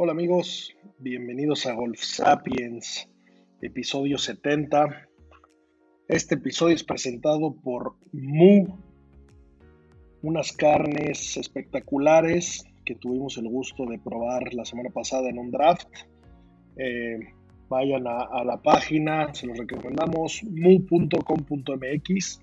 [0.00, 3.10] Hola amigos, bienvenidos a Golf Sapiens,
[3.60, 5.08] episodio 70.
[6.06, 8.78] Este episodio es presentado por Mu,
[10.22, 15.88] unas carnes espectaculares que tuvimos el gusto de probar la semana pasada en un draft.
[16.76, 17.18] Eh,
[17.68, 22.40] vayan a, a, la página, se los recomendamos, mu.com.mx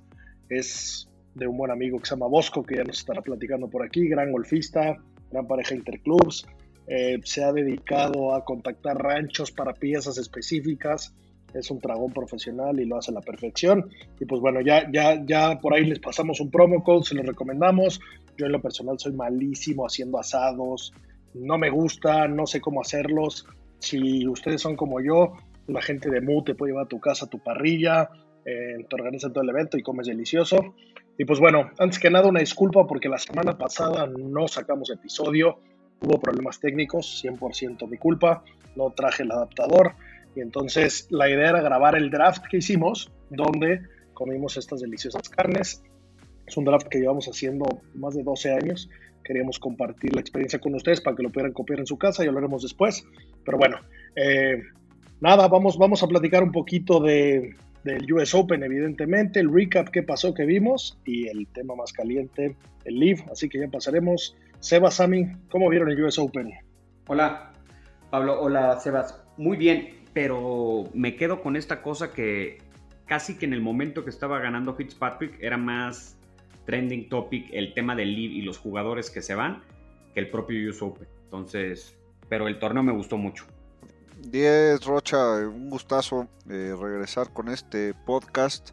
[0.49, 3.81] es de un buen amigo que se llama Bosco, que ya nos estará platicando por
[3.81, 6.45] aquí, gran golfista, gran pareja interclubs.
[6.87, 11.13] Eh, se ha dedicado a contactar ranchos para piezas específicas.
[11.53, 13.89] Es un dragón profesional y lo hace a la perfección.
[14.19, 17.25] Y pues bueno, ya, ya, ya por ahí les pasamos un promo code, se los
[17.25, 17.99] recomendamos.
[18.37, 20.93] Yo en lo personal soy malísimo haciendo asados.
[21.33, 23.45] No me gusta, no sé cómo hacerlos.
[23.79, 25.33] Si ustedes son como yo,
[25.67, 28.09] la gente de MU te puede llevar a tu casa tu parrilla,
[28.45, 30.75] eh, te organizan todo el evento y comes delicioso.
[31.17, 35.59] Y pues bueno, antes que nada una disculpa porque la semana pasada no sacamos episodio,
[36.01, 38.43] hubo problemas técnicos, 100% mi culpa,
[38.75, 39.93] no traje el adaptador
[40.35, 43.81] y entonces la idea era grabar el draft que hicimos donde
[44.13, 45.83] comimos estas deliciosas carnes.
[46.45, 48.89] Es un draft que llevamos haciendo más de 12 años.
[49.23, 52.27] Queríamos compartir la experiencia con ustedes para que lo pudieran copiar en su casa y
[52.27, 53.07] lo haremos después.
[53.43, 53.77] Pero bueno,
[54.15, 54.61] eh,
[55.21, 60.03] nada, vamos, vamos a platicar un poquito de, del US Open, evidentemente, el recap que
[60.03, 63.25] pasó, que vimos, y el tema más caliente, el Live.
[63.31, 64.35] Así que ya pasaremos.
[64.59, 66.51] Sebas, Sami, ¿cómo vieron el US Open?
[67.07, 67.53] Hola,
[68.09, 68.41] Pablo.
[68.41, 69.21] Hola, Sebas.
[69.37, 72.57] Muy bien, pero me quedo con esta cosa que
[73.05, 76.17] casi que en el momento que estaba ganando Fitzpatrick era más
[76.65, 79.61] trending topic el tema del Live y los jugadores que se van
[80.13, 81.07] que el propio US Open.
[81.25, 81.95] Entonces,
[82.29, 83.45] pero el torneo me gustó mucho.
[84.21, 88.69] 10 Rocha, un gustazo eh, regresar con este podcast.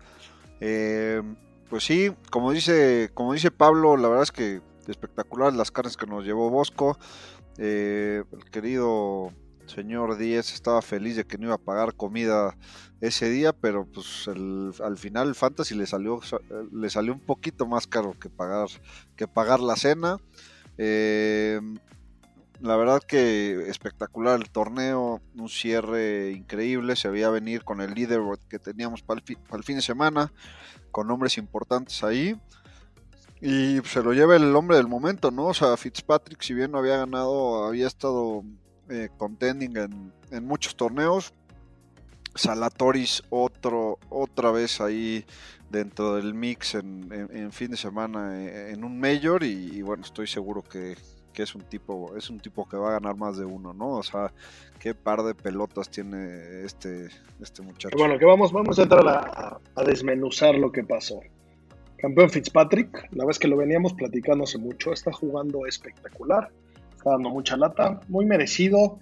[0.61, 1.21] Eh,
[1.69, 6.07] pues sí, como dice, como dice Pablo, la verdad es que espectacular las carnes que
[6.07, 6.99] nos llevó Bosco.
[7.59, 9.33] Eh, el querido
[9.67, 12.57] señor 10 estaba feliz de que no iba a pagar comida
[13.01, 16.21] ese día, pero pues al final el Fantasy le salió,
[16.73, 18.69] le salió un poquito más caro que pagar,
[19.17, 20.19] que pagar la cena.
[20.79, 21.61] Eh,
[22.63, 28.21] la verdad que espectacular el torneo, un cierre increíble, se veía venir con el líder
[28.49, 30.33] que teníamos para el, fin de semana,
[30.93, 32.41] con nombres importantes ahí.
[33.43, 35.47] Y se lo lleva el hombre del momento, ¿no?
[35.47, 38.45] O sea, Fitzpatrick, si bien no había ganado, había estado
[38.89, 39.77] eh, contending
[40.31, 41.35] en, muchos torneos.
[42.35, 45.25] Salatoris otro, otra vez ahí
[45.71, 50.63] dentro del mix en, fin de semana eh, en, un mayor y bueno, estoy seguro
[50.63, 50.97] que,
[51.33, 53.91] que es un tipo, es un tipo que va a ganar más de uno, ¿no?
[53.91, 54.33] O sea,
[54.79, 57.09] qué par de pelotas tiene este,
[57.41, 57.97] este muchacho.
[57.99, 61.21] Bueno, que vamos, vamos a entrar a, a, desmenuzar lo que pasó.
[62.03, 66.51] Campeón Fitzpatrick, la vez que lo veníamos platicando hace mucho, está jugando espectacular,
[66.97, 68.99] está dando mucha lata, muy merecido.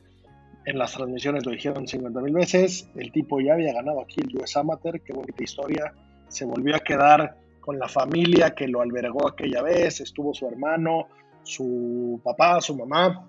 [0.66, 2.90] En las transmisiones lo dijeron 50 mil veces.
[2.94, 5.94] El tipo ya había ganado aquí el US Amateur, qué bonita historia.
[6.28, 11.08] Se volvió a quedar con la familia que lo albergó aquella vez, estuvo su hermano,
[11.42, 13.26] su papá, su mamá.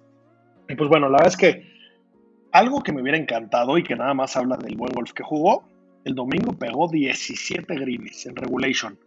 [0.68, 1.71] Y pues bueno, la verdad es que
[2.51, 5.63] algo que me hubiera encantado y que nada más habla del buen golf que jugó,
[6.03, 9.00] el domingo pegó 17 greens en regulation.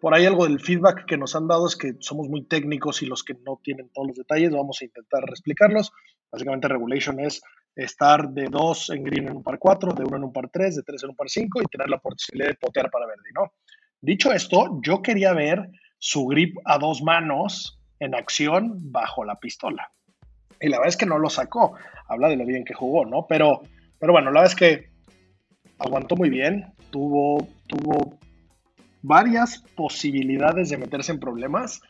[0.00, 3.06] Por ahí algo del feedback que nos han dado es que somos muy técnicos y
[3.06, 5.92] los que no tienen todos los detalles, vamos a intentar explicarlos.
[6.32, 7.42] Básicamente, regulation es
[7.76, 10.76] estar de 2 en green en un par 4, de 1 en un par 3,
[10.76, 13.52] de 3 en un par 5 y tener la posibilidad de potear para verde, ¿no?
[14.00, 15.68] Dicho esto, yo quería ver
[15.98, 19.92] su grip a dos manos en acción bajo la pistola.
[20.60, 21.74] Y la verdad es que no lo sacó.
[22.08, 23.26] Habla de lo bien que jugó, ¿no?
[23.28, 23.60] Pero,
[23.98, 24.90] pero bueno, la verdad es que
[25.78, 26.72] aguantó muy bien.
[26.90, 28.18] Tuvo, tuvo
[29.02, 31.80] varias posibilidades de meterse en problemas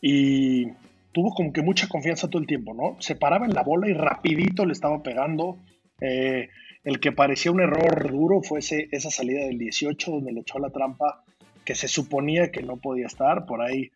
[0.00, 0.66] y
[1.12, 2.96] tuvo como que mucha confianza todo el tiempo, ¿no?
[3.00, 5.58] Se paraba en la bola y rapidito le estaba pegando.
[6.00, 6.48] Eh,
[6.84, 10.70] el que parecía un error duro fue esa salida del 18 donde le echó la
[10.70, 11.24] trampa
[11.64, 13.46] que se suponía que no podía estar.
[13.46, 13.90] Por ahí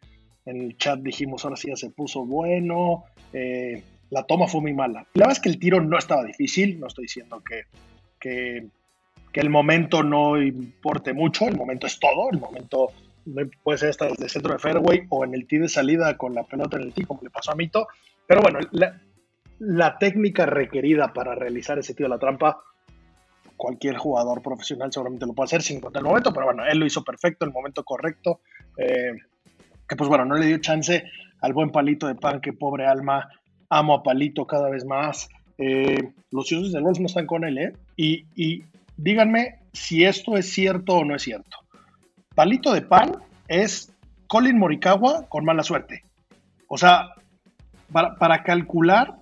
[0.44, 3.04] en el chat dijimos, ahora sí ya se puso bueno.
[3.32, 5.06] Eh, la toma fue muy mala.
[5.14, 7.62] La verdad es que el tiro no estaba difícil, no estoy diciendo que,
[8.20, 8.66] que,
[9.40, 12.88] el momento no importe mucho, el momento es todo, el momento
[13.62, 16.34] puede ser hasta desde el centro de fairway o en el tee de salida con
[16.34, 17.86] la pelota en el tee, como le pasó a Mito.
[18.26, 19.00] Pero bueno, la,
[19.58, 22.58] la técnica requerida para realizar ese tiro de la trampa
[23.56, 26.86] cualquier jugador profesional seguramente lo puede hacer sin importar el momento, pero bueno, él lo
[26.86, 28.40] hizo perfecto, el momento correcto,
[28.76, 29.12] eh,
[29.88, 31.04] que pues bueno, no le dio chance
[31.40, 33.28] al buen palito de pan, que pobre alma,
[33.68, 35.28] amo a palito cada vez más.
[35.58, 37.72] Eh, los dioses del golf no están con él, ¿eh?
[37.96, 38.64] Y, y
[39.02, 41.58] díganme si esto es cierto o no es cierto.
[42.34, 43.16] Palito de pan
[43.48, 43.92] es
[44.26, 46.04] Colin Morikawa con mala suerte.
[46.68, 47.10] O sea,
[47.90, 49.18] para, para calcular,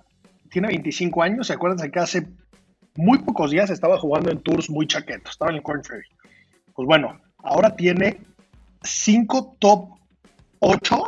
[0.49, 2.27] tiene 25 años, ¿se acuerdan que hace
[2.95, 6.07] muy pocos días estaba jugando en tours muy chaquetos, estaba en el Corn Ferry.
[6.73, 8.17] Pues bueno, ahora tiene
[8.83, 9.89] cinco top
[10.59, 11.05] 8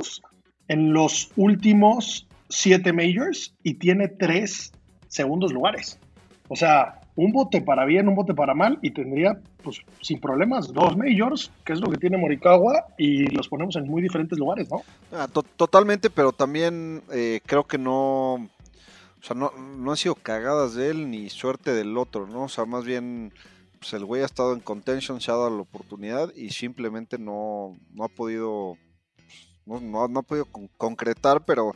[0.70, 4.72] en los últimos siete majors y tiene tres
[5.08, 6.00] segundos lugares.
[6.48, 10.74] O sea, un bote para bien, un bote para mal y tendría, pues, sin problemas,
[10.74, 14.70] dos majors, que es lo que tiene Morikawa, y los ponemos en muy diferentes lugares,
[14.70, 14.82] ¿no?
[15.12, 20.76] Ah, totalmente, pero también eh, creo que no, o sea, no, no han sido cagadas
[20.76, 22.44] de él ni suerte del otro, ¿no?
[22.44, 23.32] O sea, más bien
[23.80, 27.76] pues el güey ha estado en contention, se ha dado la oportunidad y simplemente no,
[27.94, 28.78] no ha podido
[29.66, 31.76] no, no, ha podido concretar, pero,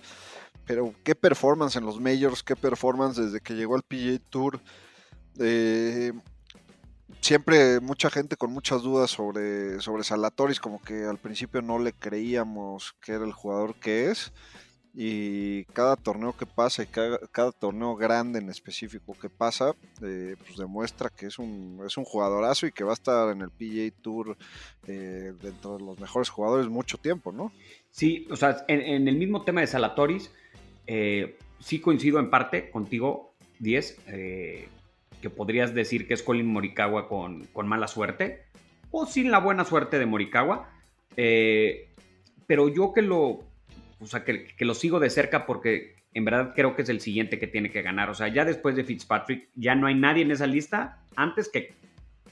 [0.66, 4.60] pero qué performance en los majors, qué performance desde que llegó al PGA Tour.
[5.40, 6.14] Eh,
[7.22, 11.94] siempre mucha gente con muchas dudas sobre, sobre Salatoris, como que al principio no le
[11.94, 14.32] creíamos que era el jugador que es
[15.00, 20.58] y cada torneo que pasa y cada, torneo grande en específico que pasa, eh, pues
[20.58, 23.96] demuestra que es un, es un jugadorazo y que va a estar en el PGA
[24.02, 24.36] Tour
[24.88, 27.52] eh, dentro de los mejores jugadores mucho tiempo, ¿no?
[27.92, 30.32] Sí, o sea, en, el mismo tema de Salatoris,
[30.88, 34.00] eh, sí coincido en parte contigo, 10,
[35.22, 38.44] que podrías decir que es Colin Morikawa con, con, mala suerte,
[38.92, 40.70] o sin la buena suerte de Morikawa,
[41.16, 43.48] pero yo que lo
[44.00, 47.40] o sea, que, lo sigo de cerca porque en verdad creo que es el siguiente
[47.40, 48.10] que tiene que ganar.
[48.10, 51.74] O sea, ya después de Fitzpatrick, ya no hay nadie en esa lista antes que,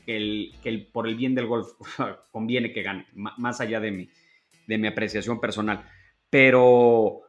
[0.05, 1.69] el, que por el bien del golf
[2.31, 4.09] conviene que gane, más allá de mi,
[4.67, 5.83] de mi apreciación personal.
[6.29, 7.21] Pero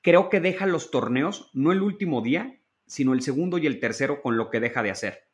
[0.00, 2.57] creo que deja los torneos, no el último día,
[2.88, 5.28] sino el segundo y el tercero con lo que deja de hacer.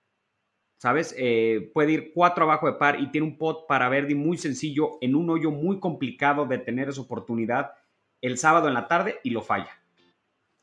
[0.77, 1.15] ¿Sabes?
[1.17, 4.99] Eh, puede ir cuatro abajo de par y tiene un pot para Verdi muy sencillo
[5.01, 7.73] en un hoyo muy complicado de tener esa oportunidad
[8.21, 9.71] el sábado en la tarde y lo falla.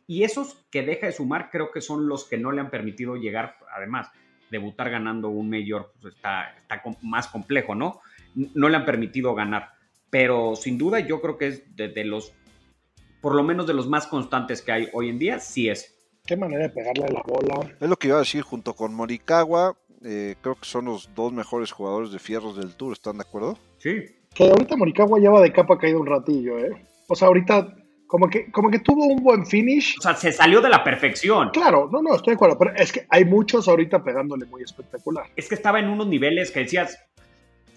[0.05, 3.15] Y esos que deja de sumar creo que son los que no le han permitido
[3.15, 4.11] llegar, además,
[4.51, 8.01] debutar ganando un mayor pues está, está más complejo, ¿no?
[8.35, 9.71] No le han permitido ganar.
[10.09, 12.33] Pero sin duda yo creo que es de, los,
[13.21, 15.97] por lo menos de los más constantes que hay hoy en día, sí es.
[16.31, 17.75] Qué manera de pegarle a la bola.
[17.77, 19.75] Es lo que iba a decir junto con Morikawa.
[20.01, 23.57] Eh, creo que son los dos mejores jugadores de fierros del Tour, ¿están de acuerdo?
[23.79, 24.05] Sí.
[24.33, 26.71] Que ahorita Morikawa lleva de capa caído un ratillo, ¿eh?
[27.09, 27.75] O sea, ahorita
[28.07, 29.97] como que, como que tuvo un buen finish.
[29.99, 31.49] O sea, se salió de la perfección.
[31.49, 35.25] Claro, no, no, estoy de acuerdo, pero es que hay muchos ahorita pegándole muy espectacular.
[35.35, 36.97] Es que estaba en unos niveles que decías,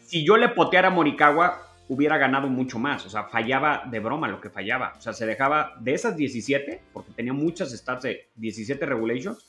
[0.06, 3.04] si yo le poteara a Morikawa, hubiera ganado mucho más.
[3.06, 4.94] O sea, fallaba de broma lo que fallaba.
[4.96, 9.46] O sea, se dejaba de esas 17, porque tenía muchas stats de 17 regulations,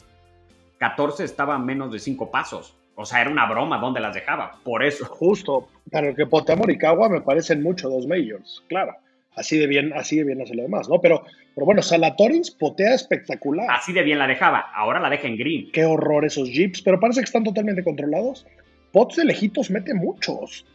[0.77, 2.75] 14 estaba a menos de 5 pasos.
[2.95, 5.05] O sea, era una broma donde las dejaba, por eso.
[5.05, 8.95] Justo, para el que potea a Morikawa me parecen mucho dos majors, claro
[9.35, 10.99] así de bien, así de bien hace lo demás, ¿no?
[10.99, 11.23] Pero,
[11.53, 13.67] pero bueno, Salatorins potea espectacular.
[13.69, 15.71] Así de bien la dejaba, ahora la deja en green.
[15.71, 18.45] Qué horror esos jeeps, pero parece que están totalmente controlados.
[18.91, 20.65] Pots de lejitos mete muchos.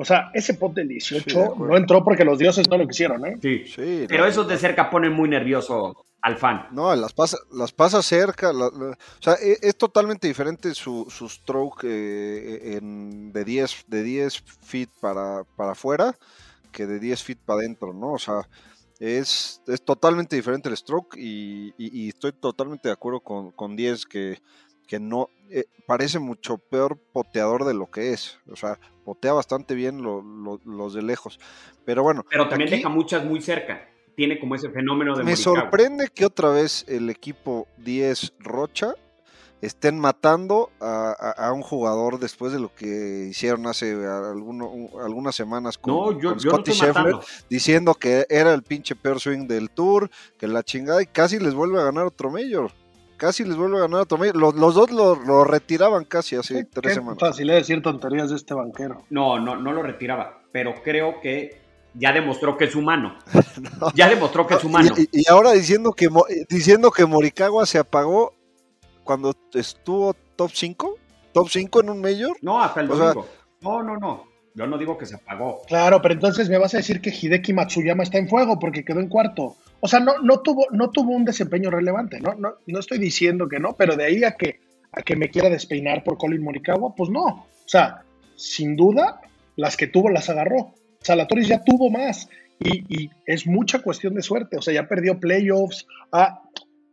[0.00, 3.36] O sea, ese pot del 18 no entró porque los dioses no lo quisieron, ¿eh?
[3.42, 6.68] Sí, sí pero esos de cerca ponen muy nervioso al fan.
[6.70, 8.52] No, las pasa, las pasa cerca.
[8.52, 14.40] o sea, e, es, totalmente diferente su, su stroke eh, en, de 10 de 10
[14.62, 16.16] feet para, para afuera
[16.70, 18.12] que de 10 feet para adentro, ¿no?
[18.12, 18.48] O sea,
[19.00, 23.74] es, es totalmente diferente el stroke y, y- y estoy totalmente de acuerdo con, con
[23.74, 24.40] 10 que,
[24.88, 28.38] que no eh, parece mucho peor poteador de lo que es.
[28.50, 31.38] O sea, potea bastante bien lo- lo- los de lejos.
[31.84, 33.88] Pero bueno, Pero también aquí deja muchas muy cerca.
[34.16, 35.60] Tiene como ese fenómeno de me Morikawa.
[35.60, 38.94] sorprende que otra vez el equipo 10 Rocha
[39.60, 44.90] estén matando a, a- a un jugador después de lo que hicieron hace alguno- un-
[45.02, 47.14] algunas semanas con, No, yo, con yo no Scotty estoy Scheffler,
[47.48, 51.54] diciendo que era el pinche peor swing del tour, que la chingada, y casi les
[51.54, 52.72] vuelve a ganar otro mayor.
[53.18, 54.36] Casi les vuelve a ganar otro mayor.
[54.36, 57.18] Los, los dos lo, lo retiraban casi hace tres Qué semanas.
[57.20, 59.04] fácil es decir tonterías de este banquero.
[59.10, 60.38] No, no, no lo retiraba.
[60.52, 61.60] Pero creo que
[61.94, 63.18] ya demostró que es humano.
[63.80, 63.90] No.
[63.94, 64.94] Ya demostró que es humano.
[65.12, 66.08] Y, ahora diciendo que,
[66.48, 68.32] diciendo que Morikawa se apagó
[69.04, 70.94] cuando estuvo top 5,
[71.32, 72.36] top 5 en un mayor.
[72.40, 73.26] No, hasta el O sea- domingo.
[73.62, 74.24] no, no, no.
[74.54, 75.62] Yo no digo que se apagó.
[75.68, 78.98] Claro, pero entonces me vas a decir que Hideki Matsuyama está en fuego porque quedó
[79.00, 79.54] en cuarto.
[79.80, 82.34] O sea, no, no, tuvo, no tuvo un desempeño relevante, ¿no?
[82.34, 84.60] No, no estoy diciendo que no, pero de ahí a que,
[84.92, 87.24] a que me quiera despeinar por Colin Morikawa, pues no.
[87.24, 88.02] O sea,
[88.36, 89.20] sin duda,
[89.56, 90.74] las que tuvo las agarró.
[91.00, 94.56] Salatoris ya tuvo más y, y es mucha cuestión de suerte.
[94.56, 96.42] O sea, ya perdió playoffs, ah,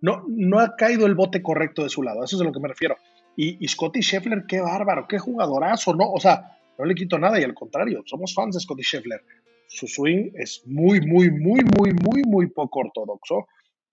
[0.02, 2.60] no, no ha caído el bote correcto de su lado, eso es a lo que
[2.60, 2.98] me refiero.
[3.36, 6.12] Y, y Scotty Scheffler, qué bárbaro, qué jugadorazo, ¿no?
[6.12, 9.22] O sea, no le quito nada y al contrario, somos fans de Scotty Scheffler.
[9.68, 13.48] Su swing es muy, muy, muy, muy, muy, muy poco ortodoxo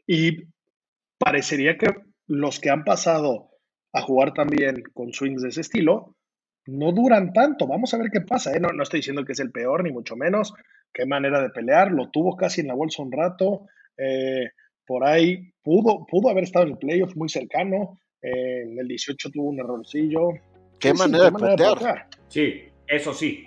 [0.07, 0.45] y
[1.19, 1.87] parecería que
[2.27, 3.51] los que han pasado
[3.93, 6.17] a jugar también con swings de ese estilo
[6.67, 7.67] no duran tanto.
[7.67, 8.55] Vamos a ver qué pasa.
[8.55, 8.61] ¿eh?
[8.61, 10.55] No, no estoy diciendo que es el peor, ni mucho menos.
[10.93, 11.91] Qué manera de pelear.
[11.91, 13.67] Lo tuvo casi en la bolsa un rato.
[13.97, 14.51] Eh,
[14.87, 17.99] por ahí pudo, pudo haber estado en el playoff muy cercano.
[18.21, 20.31] Eh, en el 18 tuvo un errorcillo.
[20.79, 22.09] Qué Sí, sí, manera de potear.
[22.29, 23.45] Sí, eso sí.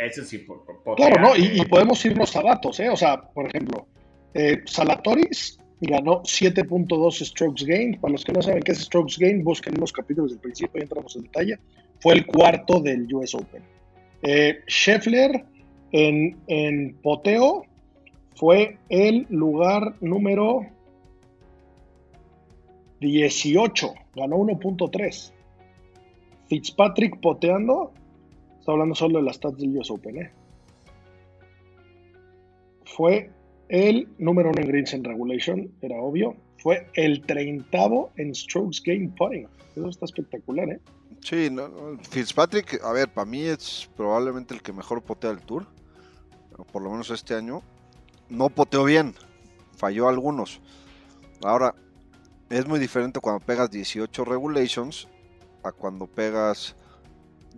[0.00, 0.38] Ese sí.
[0.38, 1.36] Por, por- Claro, ¿no?
[1.36, 2.88] Y, y podemos irnos a datos, ¿eh?
[2.88, 3.86] O sea, por ejemplo,
[4.34, 8.00] eh, Salatoris ganó 7.2 strokes gain.
[8.00, 10.82] Para los que no saben qué es strokes gain, busquen los capítulos del principio y
[10.82, 11.58] entramos en detalle.
[12.00, 13.62] Fue el cuarto del US Open.
[14.22, 15.44] Eh, Scheffler
[15.92, 17.64] en, en poteo
[18.34, 20.66] fue el lugar número
[23.00, 25.32] 18, ganó 1.3.
[26.48, 27.92] Fitzpatrick poteando,
[28.72, 30.32] hablando solo de las stats del US Open, ¿eh?
[32.84, 33.30] Fue
[33.68, 36.36] el número uno en greens en regulation, era obvio.
[36.58, 39.46] Fue el treintavo en strokes game putting.
[39.76, 40.80] Eso está espectacular, ¿eh?
[41.20, 41.50] Sí,
[42.10, 45.66] Fitzpatrick, a ver, para mí es probablemente el que mejor potea el tour,
[46.72, 47.62] por lo menos este año.
[48.28, 49.14] No poteó bien,
[49.76, 50.60] falló algunos.
[51.42, 51.74] Ahora,
[52.50, 55.08] es muy diferente cuando pegas 18 regulations
[55.62, 56.76] a cuando pegas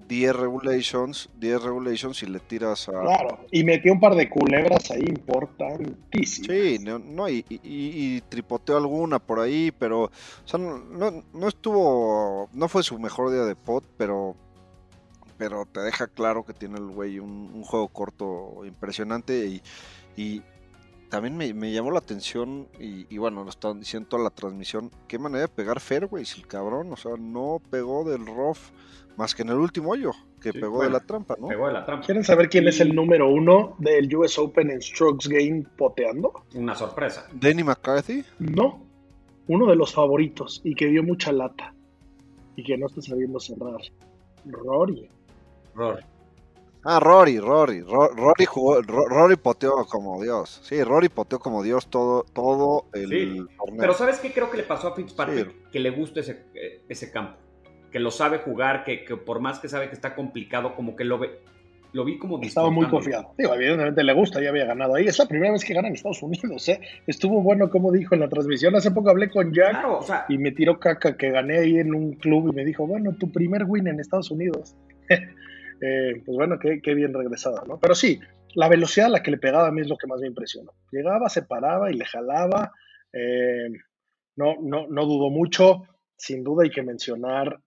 [0.09, 2.93] 10 regulations, 10 regulations y le tiras a...
[3.01, 3.39] Claro.
[3.51, 6.47] Y metió un par de culebras ahí importantísimas.
[6.51, 10.11] Sí, no, no, y, y- y- y tripoteó alguna por ahí, pero o
[10.45, 14.35] sea, no, no- no estuvo, no fue su mejor día de pot, pero,
[15.39, 19.63] pero te deja claro que tiene el güey un, un juego corto impresionante y,
[20.17, 20.43] y
[21.11, 24.91] también me, me llamó la atención y, y bueno, lo estaban diciendo toda la transmisión,
[25.09, 28.59] qué manera de pegar fairways el cabrón, o sea, no pegó del rough
[29.17, 31.49] más que en el último hoyo, que Sí, pegó bueno, de la trampa, ¿no?
[31.49, 32.07] Pegó de la trampa.
[32.07, 36.33] ¿Quieren saber quién es el número uno del US Open en strokes game poteando?
[36.55, 37.27] Una sorpresa.
[37.33, 38.87] Danny McCarthy, No.
[39.49, 41.75] Uno de los favoritos y que dio mucha lata
[42.55, 43.81] y que no está sabiendo cerrar.
[44.47, 45.09] Rory.
[45.75, 46.03] Rory.
[46.83, 50.61] Ah, Rory, Rory, Ro- Rory jugó, Ro- Rory poteó como Dios.
[50.65, 53.81] Sí, Rory poteó como Dios todo, todo el Sí, torneo.
[53.81, 55.51] Pero ¿sabes qué creo que le pasó a Fitzpatrick?
[55.51, 55.57] Sí.
[55.73, 57.37] Que le gusta ese, eh, ese campo.
[57.93, 61.05] Que lo sabe jugar, que, que por más que sabe que está complicado, como que
[61.05, 61.41] lo ve.
[61.93, 63.35] Lo vi como Estaba muy confiado.
[63.37, 65.07] Digo, evidentemente le gusta, ya había ganado ahí.
[65.09, 66.81] Es la primera vez que gana en Estados Unidos, ¿eh?
[67.09, 68.77] Estuvo bueno, como dijo en la transmisión.
[68.77, 71.79] Hace poco hablé con Jack Claro, o sea, y me tiró caca que gané ahí
[71.79, 74.77] en un club y me dijo, bueno, tu primer win en Estados Unidos.
[75.81, 77.79] Eh, pues bueno, qué, bien regresado, ¿no?
[77.81, 78.21] Pero sí,
[78.55, 80.73] la velocidad a la que le pegaba a mí es lo que más me impresionó.
[80.93, 82.73] Llegaba, se paraba y le jalaba.
[83.13, 83.69] eh,
[84.37, 85.83] no, no, no dudó mucho.
[86.17, 87.61] Sin duda hay que mencionar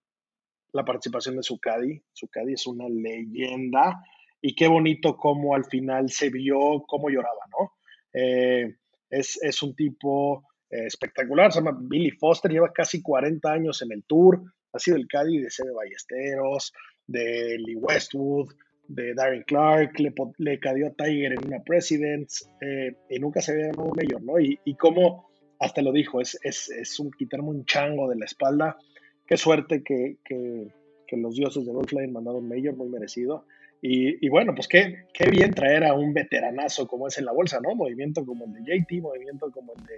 [0.72, 2.02] la participación de Zucadi.
[2.14, 4.04] Zucadi es una leyenda
[4.42, 7.74] y qué bonito cómo al final se vio cómo lloraba, ¿no?
[8.14, 8.76] Eh,
[9.10, 14.04] es, es un tipo espectacular, se llama Billy Foster, lleva casi 40 años en el
[14.06, 14.42] tour,
[14.74, 16.74] ha sido el Caddy de Sebe Ballesteros,
[17.08, 18.54] de Lee Westwood,
[18.88, 23.54] de Darren Clark, le, le cadió a Tiger en una Presidents eh, y nunca se
[23.54, 24.40] había ganado un mayor, ¿no?
[24.40, 25.30] Y, y cómo,
[25.60, 28.78] hasta lo dijo, es, es, es un quitarme un chango de la espalda.
[29.26, 30.68] Qué suerte que, que,
[31.08, 32.14] que los dioses de golf le hayan
[32.48, 33.46] mayor muy merecido.
[33.86, 37.60] Y, bueno, pues qué, qué bien traer a un veteranazo como es en la bolsa,
[37.62, 37.76] ¿no?
[37.76, 39.96] Movimiento como el de JT, movimiento como el de,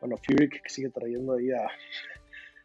[0.00, 1.68] bueno, Fury que sigue trayendo ahí a,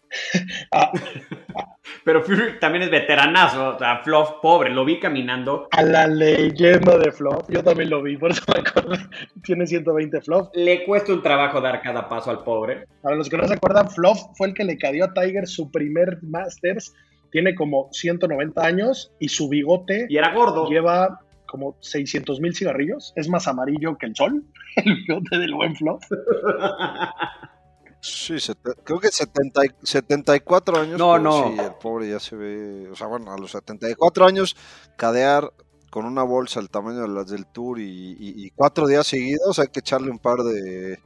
[2.04, 5.68] Pero Fury también es veteranazo, o sea, Fluff pobre, lo vi caminando.
[5.72, 8.96] A la leyenda de Fluff, yo también lo vi, por eso me acuerdo.
[9.44, 10.48] Tiene 120 Fluff.
[10.54, 12.88] Le cuesta un trabajo dar cada paso al pobre.
[13.02, 15.72] Para los que no se acuerdan, Fluff fue el que le cadió a Tiger su
[15.72, 16.94] primer Masters.
[17.32, 20.06] Tiene como 190 años y su bigote.
[20.10, 20.70] Y era gordo.
[20.70, 23.14] Lleva como 600 mil cigarrillos.
[23.16, 24.44] Es más amarillo que el sol,
[24.78, 26.04] el bigote del buen Fluff.
[28.00, 28.36] Sí,
[28.84, 31.00] creo que 70, 74 años.
[31.00, 31.50] No, no.
[31.50, 32.90] Sí, el pobre ya se ve.
[32.90, 34.56] O sea, bueno, a los 74 años,
[34.96, 35.52] cadear
[35.90, 39.80] con una bolsa el tamaño de las del Tour y, cuatro días seguidos, hay que
[39.80, 41.00] echarle un par de.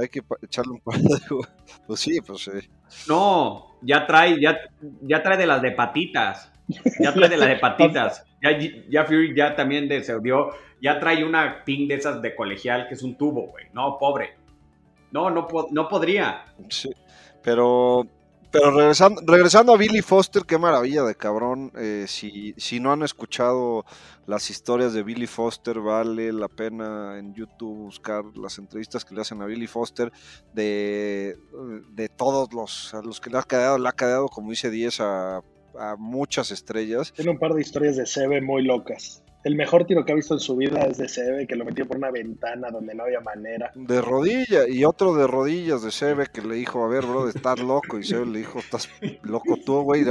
[0.00, 1.08] Hay que echarle un par de.
[1.86, 2.70] Pues sí, pues sí.
[3.08, 4.58] No, ya trae, ya,
[5.02, 6.50] ya trae de las de patitas.
[7.00, 8.24] Ya trae de las de patitas.
[8.42, 8.58] Ya,
[8.88, 10.50] ya Fury ya también se dio.
[10.80, 13.66] Ya trae una ping de esas de colegial que es un tubo, güey.
[13.72, 14.41] No, pobre.
[15.12, 16.44] No, no, no podría.
[16.68, 16.90] Sí,
[17.42, 18.06] pero,
[18.50, 21.70] pero regresando, regresando a Billy Foster, qué maravilla de cabrón.
[21.76, 23.84] Eh, si, si no han escuchado
[24.26, 29.20] las historias de Billy Foster, vale la pena en YouTube buscar las entrevistas que le
[29.20, 30.10] hacen a Billy Foster
[30.54, 31.36] de,
[31.90, 35.00] de todos los, a los que le ha quedado, le ha quedado, como dice 10,
[35.00, 35.42] a,
[35.78, 37.12] a muchas estrellas.
[37.12, 39.22] Tiene un par de historias de CB muy locas.
[39.44, 41.86] El mejor tiro que ha visto en su vida es de Sebe, que lo metió
[41.86, 43.72] por una ventana donde no había manera.
[43.74, 47.58] De rodilla, y otro de rodillas de Sebe que le dijo, a ver, bro, estás
[47.58, 47.98] loco.
[47.98, 48.88] Y Sebe le dijo, estás
[49.22, 50.04] loco tú, güey.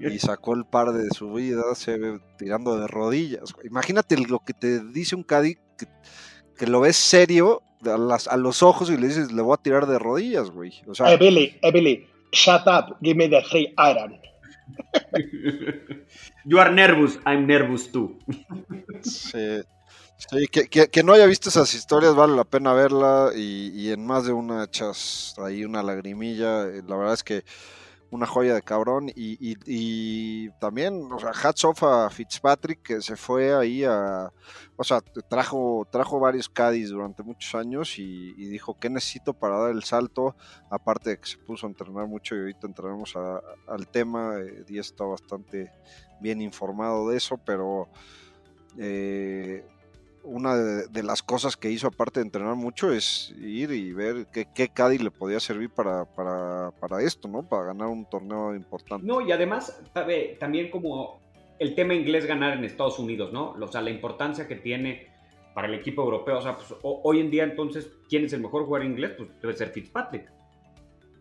[0.00, 3.54] Y sacó el par de su vida, Sebe tirando de rodillas.
[3.64, 5.56] Imagínate lo que te dice un Caddy
[6.58, 9.62] que, lo ves serio a, las, a, los ojos y le dices, le voy a
[9.62, 10.72] tirar de rodillas, güey.
[10.86, 14.20] O sea, hey, Billy, hey, Billy, shut up, give me the free iron.
[16.44, 18.18] You are nervous, I'm nervous too.
[19.02, 19.62] Sí.
[20.50, 24.64] que, no haya visto esas historias vale la pena verla y, en más de una
[24.64, 26.66] echas ahí una lagrimilla.
[26.66, 27.44] Eh, la verdad es que
[28.10, 29.10] una joya de cabrón.
[29.14, 34.30] Y, también, o sea, hats off a Fitzpatrick que se fue ahí a.
[34.76, 39.70] O sea, trajo, trajo varios Cádiz durante muchos años y, dijo: ¿Qué necesito para dar
[39.70, 40.36] el salto?
[40.70, 44.38] Aparte de que se puso a entrenar mucho y ahorita entraremos al tema.
[44.38, 45.70] Eh, Díaz está bastante
[46.20, 47.88] bien informado de eso, pero.
[48.78, 49.64] Eh,
[50.22, 54.46] una de, las cosas que hizo aparte de entrenar mucho es ir y ver qué,
[54.54, 57.42] qué Cádiz le podía servir para, para, para, esto, ¿no?
[57.42, 59.06] Para ganar un torneo importante.
[59.06, 59.80] No, y además
[60.38, 61.20] también como
[61.58, 63.52] el tema inglés ganar en Estados Unidos, ¿no?
[63.52, 65.08] O sea, la importancia que tiene
[65.54, 66.38] para el equipo europeo.
[66.38, 69.12] O sea, pues, hoy en día entonces, ¿quién es el mejor jugador inglés?
[69.16, 70.30] Pues debe ser Fitzpatrick.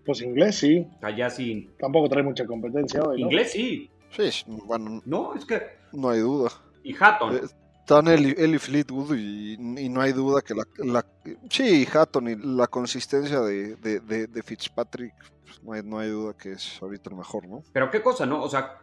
[0.06, 0.86] Pues inglés sí.
[1.02, 1.70] Allá sí.
[1.78, 3.22] Tampoco trae mucha competencia hoy.
[3.22, 3.28] ¿no?
[3.28, 3.90] Inglés sí.
[4.12, 5.02] Sí, bueno.
[5.06, 5.62] No, es que.
[5.92, 6.52] No hay duda.
[6.84, 7.42] Y Hatton.
[7.90, 11.04] Están Eli, Fleetwood y, no hay duda que la,
[11.50, 15.16] sí, Hatton y la consistencia de, Fitzpatrick,
[15.64, 17.64] pues, no, hay, duda que es ahorita el mejor, ¿no?
[17.74, 18.44] Pero qué cosa, ¿no?
[18.44, 18.78] O sea,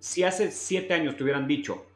[0.00, 1.86] si hace siete años te hubieran dicho,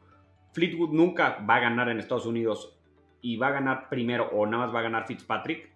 [0.53, 2.77] Fleetwood nunca va a ganar en Estados Unidos
[3.21, 5.72] y va a ganar primero o nada más va a ganar Fitzpatrick,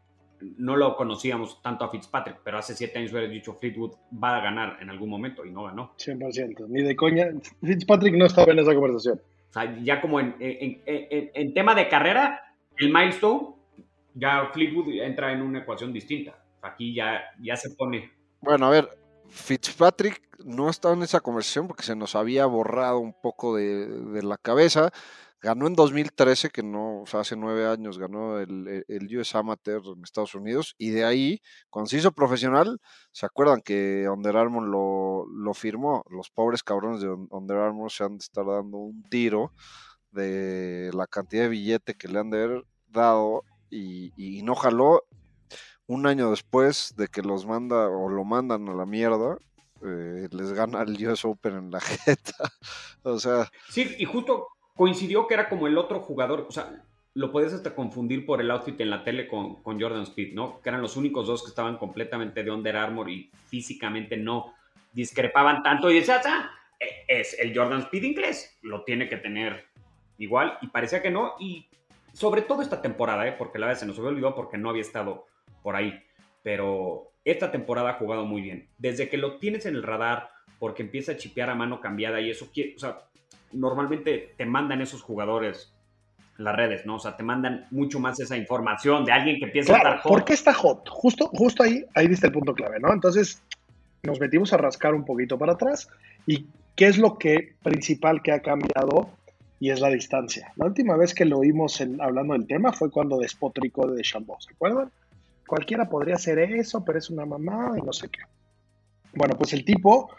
[0.57, 4.41] no lo conocíamos tanto a Fitzpatrick, pero hace siete años hubieras dicho Fleetwood va a
[4.41, 5.93] ganar en algún momento y no ganó.
[5.97, 7.27] 100%, ni de coña.
[7.63, 9.21] Fitzpatrick no estaba en esa conversación.
[9.49, 13.55] O sea, ya como en, en, tema de carrera, el milestone,
[14.13, 16.37] ya Fleetwood entra en una ecuación distinta.
[16.61, 18.11] Aquí ya, ya se pone.
[18.41, 18.89] Bueno, a ver,
[19.29, 24.23] Fitzpatrick no estaba en esa conversación porque se nos había borrado un poco de, de
[24.23, 24.91] la cabeza.
[25.39, 29.81] Ganó en 2013, que no, o sea, hace nueve años ganó el, el, US Amateur
[29.85, 32.79] en Estados Unidos, y de ahí, cuando se hizo profesional,
[33.11, 36.03] ¿se acuerdan que Under Armour lo, lo firmó?
[36.09, 39.53] Los pobres cabrones de Under Armour se han de estar dando un tiro
[40.11, 45.03] de la cantidad de billete que le han de haber dado y, y no jaló
[45.87, 49.37] un año después de que los manda o lo mandan a la mierda,
[49.83, 52.51] eh, les gana el US Open en la jeta.
[53.03, 53.49] o sea.
[53.69, 54.47] Sí, y justo
[54.77, 56.81] coincidió que era como el otro jugador, o sea,
[57.15, 60.61] lo puedes hasta confundir por el outfit en la tele con, con, Jordan Speed, ¿no?
[60.61, 64.53] Que eran los únicos dos que estaban completamente de Under Armour y físicamente no
[64.93, 65.89] discrepaban tanto.
[65.89, 69.65] Y decías, ah, e, es el Jordan Speed inglés, lo tiene que tener
[70.19, 70.59] igual.
[70.61, 71.33] Y parecía que no.
[71.39, 71.65] Y
[72.13, 73.35] sobre todo esta temporada, ¿eh?
[73.35, 75.25] porque la vez se nos había olvidado porque no había estado
[75.63, 75.99] por ahí.
[76.43, 78.69] Pero esta temporada ha jugado muy bien.
[78.77, 82.29] Desde que lo tienes en el radar, porque empieza a chipear a mano cambiada y
[82.29, 82.97] eso, o sea,
[83.51, 85.73] normalmente te mandan esos jugadores
[86.37, 86.95] las redes, ¿no?
[86.95, 90.11] O sea, te mandan mucho más esa información de alguien que empieza a estar hot.
[90.11, 90.87] ¿Por qué está hot?
[90.87, 92.93] Justo, justo ahí, ahí viste el punto clave, ¿no?
[92.93, 93.41] Entonces,
[94.03, 95.89] nos metimos a rascar un poquito para atrás
[96.25, 99.09] y qué es lo que principal que ha cambiado
[99.59, 100.53] y es la distancia.
[100.55, 104.53] La última vez que lo oímos hablando del tema fue cuando despotricó de Chambó, ¿se
[104.53, 104.91] acuerdan?
[105.47, 108.19] Cualquiera podría hacer eso, pero es una mamá y no sé qué.
[109.13, 110.11] Bueno, pues el tipo,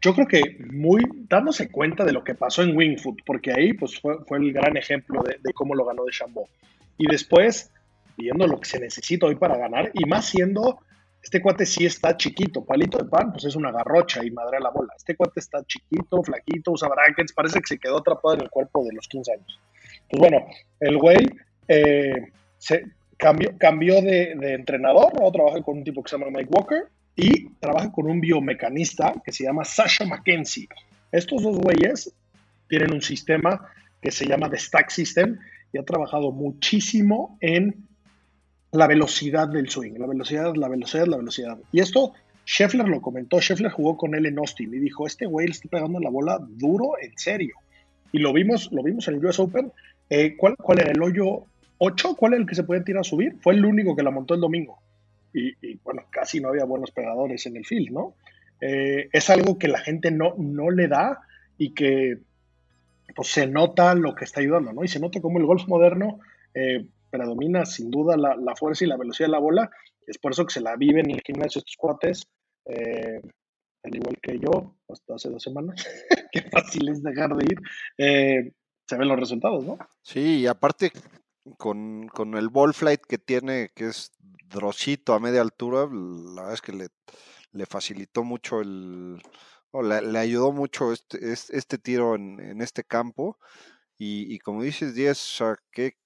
[0.00, 4.00] yo creo que muy dándose cuenta de lo que pasó en Wingfoot, porque ahí pues
[4.00, 6.48] fue, el gran ejemplo de, cómo lo ganó de Chambó.
[6.96, 7.70] Y después,
[8.16, 10.80] viendo lo que se necesita hoy para ganar, y más siendo
[11.22, 14.60] este cuate sí está chiquito, palito de pan, pues es una garrocha y madre a
[14.60, 14.92] la bola.
[14.96, 18.84] Este cuate está chiquito, flaquito, usa brackets, parece que se quedó atrapado en el cuerpo
[18.84, 19.60] de los 15 años.
[20.08, 20.46] Pues bueno,
[20.80, 21.18] el güey
[21.66, 22.84] eh, se
[23.16, 27.48] cambió, cambió de, entrenador, ahora trabaja con un tipo que se llama Mike Walker y
[27.58, 30.68] trabaja con un biomecanista que se llama Sasha Mackenzie.
[31.10, 32.14] Estos dos güeyes
[32.68, 33.68] tienen un sistema
[34.00, 35.36] que se llama The Stack System
[35.72, 37.88] y ha trabajado muchísimo en
[38.70, 41.58] la velocidad del swing, la velocidad, la velocidad, la velocidad.
[41.72, 42.12] Y esto
[42.46, 45.68] Scheffler lo comentó, Scheffler jugó con él en Austin y dijo, este güey le está
[45.68, 47.56] pegando la bola duro, en serio.
[48.12, 49.72] Y lo vimos, lo vimos en el US Open.
[50.08, 51.46] Eh, ¿cuál, ¿Cuál era el hoyo
[51.78, 52.14] 8?
[52.14, 53.36] ¿Cuál era el que se podía tirar a subir?
[53.40, 54.78] Fue el único que la montó el domingo.
[55.32, 58.14] Y, bueno, casi no había buenos pegadores en el field, ¿no?
[58.60, 61.20] Eh, es algo que la gente no, no le da
[61.58, 62.18] y que
[63.14, 64.84] pues, se nota lo que está ayudando, ¿no?
[64.84, 66.20] Y se nota como el golf moderno
[66.54, 69.70] eh, predomina sin duda la, fuerza y la velocidad de la bola.
[70.06, 72.26] Es por eso que se la viven en el gimnasio estos cuates,
[72.66, 73.20] eh,
[73.82, 75.86] al igual que yo, hasta hace dos semanas.
[76.32, 77.60] Qué fácil es dejar de ir.
[77.96, 78.52] Eh,
[78.86, 79.78] se ven los resultados, ¿no?
[80.02, 80.92] Sí, y aparte
[81.56, 84.12] con, el ball flight que tiene, que es
[84.48, 86.88] drosito a media altura, la verdad es que le,
[87.52, 89.22] le facilitó mucho el...
[89.72, 93.38] le, ayudó mucho este, este, tiro en, este campo.
[94.00, 95.96] Y, como dices, Díaz, o qué,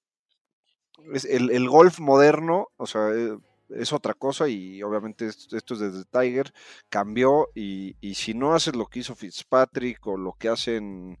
[1.29, 3.37] el, golf moderno, o sea, eh,
[3.69, 6.53] es otra cosa y obviamente esto, es desde Tiger,
[6.89, 11.17] cambió y, si no haces lo que hizo Fitzpatrick o lo que hacen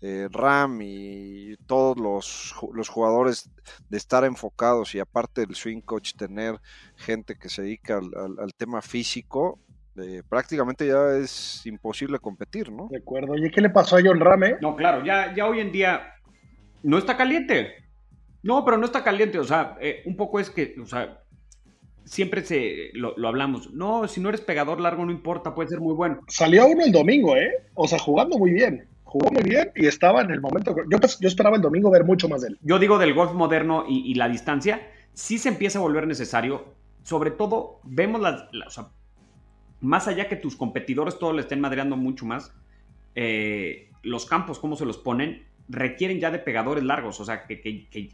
[0.00, 3.50] eh, Ram y todos los, los, jugadores
[3.88, 6.60] de estar enfocados y aparte del swing coach tener
[6.96, 9.58] gente que se dedica al, tema físico,
[9.96, 12.88] eh, prácticamente ya es imposible competir, ¿no?
[12.90, 13.34] De acuerdo.
[13.36, 14.56] ¿Y qué le pasó a John Rame?
[14.60, 16.14] No, claro, ya, ya hoy en día
[16.82, 17.86] no está caliente.
[18.42, 21.20] No, pero no está caliente, o sea, eh, un poco es que, o sea,
[22.06, 23.72] siempre se lo, hablamos.
[23.74, 26.20] No, si no eres pegador largo no importa, puede ser muy bueno.
[26.28, 27.50] Salió uno el domingo, ¿eh?
[27.74, 28.88] O sea, jugando muy bien.
[29.04, 30.74] Jugó muy bien y estaba en el momento.
[30.90, 32.58] Yo, yo esperaba el domingo ver mucho más de él.
[32.62, 36.74] Yo digo del golf moderno y, la distancia, sí se empieza a volver necesario.
[37.02, 38.44] Sobre todo, vemos las.
[38.66, 38.88] o sea,
[39.80, 42.52] más allá que tus competidores todos le estén madreando mucho más,
[43.14, 47.20] eh, los campos, cómo se los ponen, requieren ya de pegadores largos.
[47.20, 48.10] O sea, que, que, que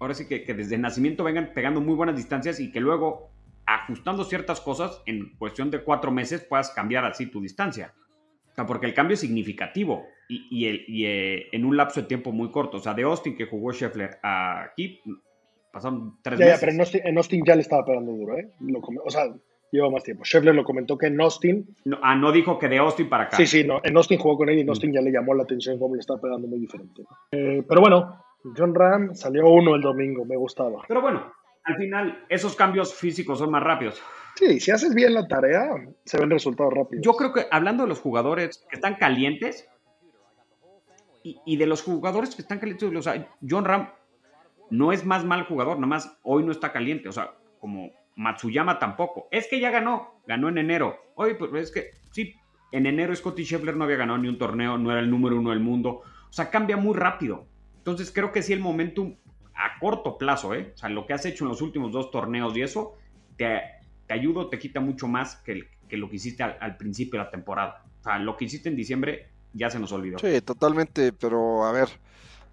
[0.00, 3.30] ahora sí que, desde el nacimiento vengan pegando muy buenas distancias y que luego,
[3.66, 7.94] ajustando ciertas cosas, en cuestión de cuatro meses puedas cambiar así tu distancia.
[8.50, 12.32] O sea, porque el cambio es significativo y, el, eh, en un lapso de tiempo
[12.32, 12.78] muy corto.
[12.78, 15.00] O sea, de Austin que jugó Scheffler aquí,
[15.72, 16.54] pasaron tres meses.
[16.54, 16.72] Ya, pero
[17.08, 18.50] en Austin, ya le estaba pegando duro, ¿eh?
[19.04, 19.32] o sea,
[19.70, 20.24] lleva más tiempo.
[20.24, 21.76] Scheffler lo comentó que en Austin.
[22.02, 23.36] ah, no dijo que de Austin para acá.
[23.36, 23.80] Sí, sí, no.
[23.84, 24.70] En Austin jugó con él y en mm.
[24.70, 27.02] Austin ya le llamó la atención cómo le estaba pegando muy diferente.
[27.32, 28.16] Eh, pero bueno,
[28.56, 30.82] John Ram salió uno el domingo, me gustaba.
[30.88, 31.32] Pero bueno,
[31.64, 34.02] al final esos cambios físicos son más rápidos.
[34.36, 35.68] Sí, si haces bien la tarea,
[36.04, 37.04] se ven resultados rápidos.
[37.04, 39.68] Yo creo que hablando de los jugadores que están calientes
[41.22, 43.90] y, de los jugadores que están calientes, o sea, John Ram
[44.70, 48.78] no es más mal jugador, nada más hoy no está caliente, o sea, como Matsuyama
[48.78, 49.28] tampoco.
[49.30, 50.96] Es que ya ganó, ganó en enero.
[51.16, 52.34] Oye, pues es que sí,
[52.72, 55.50] en enero Scotty Scheffler no había ganado ni un torneo, no era el número uno
[55.50, 56.02] del mundo.
[56.28, 57.49] O sea, cambia muy rápido.
[57.80, 59.16] Entonces creo que sí el momentum
[59.54, 60.72] a corto plazo, ¿eh?
[60.74, 62.94] O sea, lo que has hecho en los últimos dos torneos y eso,
[63.36, 63.60] te,
[64.06, 67.30] te ayuda te quita mucho más que, que lo que hiciste al, principio de la
[67.30, 67.84] temporada.
[68.00, 70.18] O sea, lo que hiciste en diciembre ya se nos olvidó.
[70.18, 71.88] Sí, totalmente, pero a ver,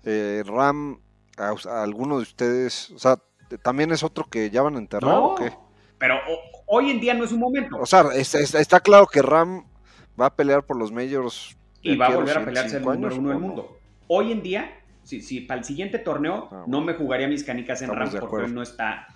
[0.05, 0.99] eh, Ram,
[1.37, 3.17] a, alguno de ustedes, o sea,
[3.61, 5.51] también es otro que ya van a enterrar o qué?
[5.97, 6.15] Pero
[6.67, 7.77] hoy en día no es un momento.
[7.79, 9.65] O sea, está, claro que Ram
[10.19, 11.57] va a pelear por los majors.
[11.81, 13.79] Y va a volver a pelearse el número uno del mundo.
[14.07, 17.81] Hoy en día si, si para el siguiente torneo ah, no me jugaría mis canicas
[17.81, 19.07] en RAM porque no está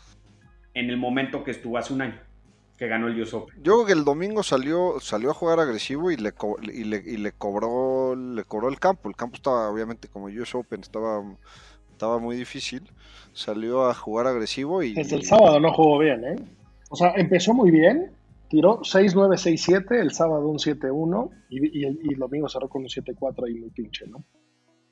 [0.73, 2.19] en el momento que estuvo hace un año
[2.77, 3.55] que ganó el US Open.
[3.61, 6.33] Yo creo que el domingo salió, salió a jugar agresivo y le,
[6.73, 9.07] y le, y le cobró le cobró el campo.
[9.07, 11.21] El campo estaba, obviamente, como US Open, estaba,
[11.91, 12.89] estaba muy difícil.
[13.33, 14.93] Salió a jugar agresivo y.
[14.93, 16.35] Desde el sábado no jugó bien, ¿eh?
[16.89, 18.11] O sea, empezó muy bien,
[18.49, 23.47] tiró 6-9, 6-7, el sábado un 7-1 y, y, el, domingo cerró con un 7-4
[23.47, 24.23] ahí muy pinche, ¿no?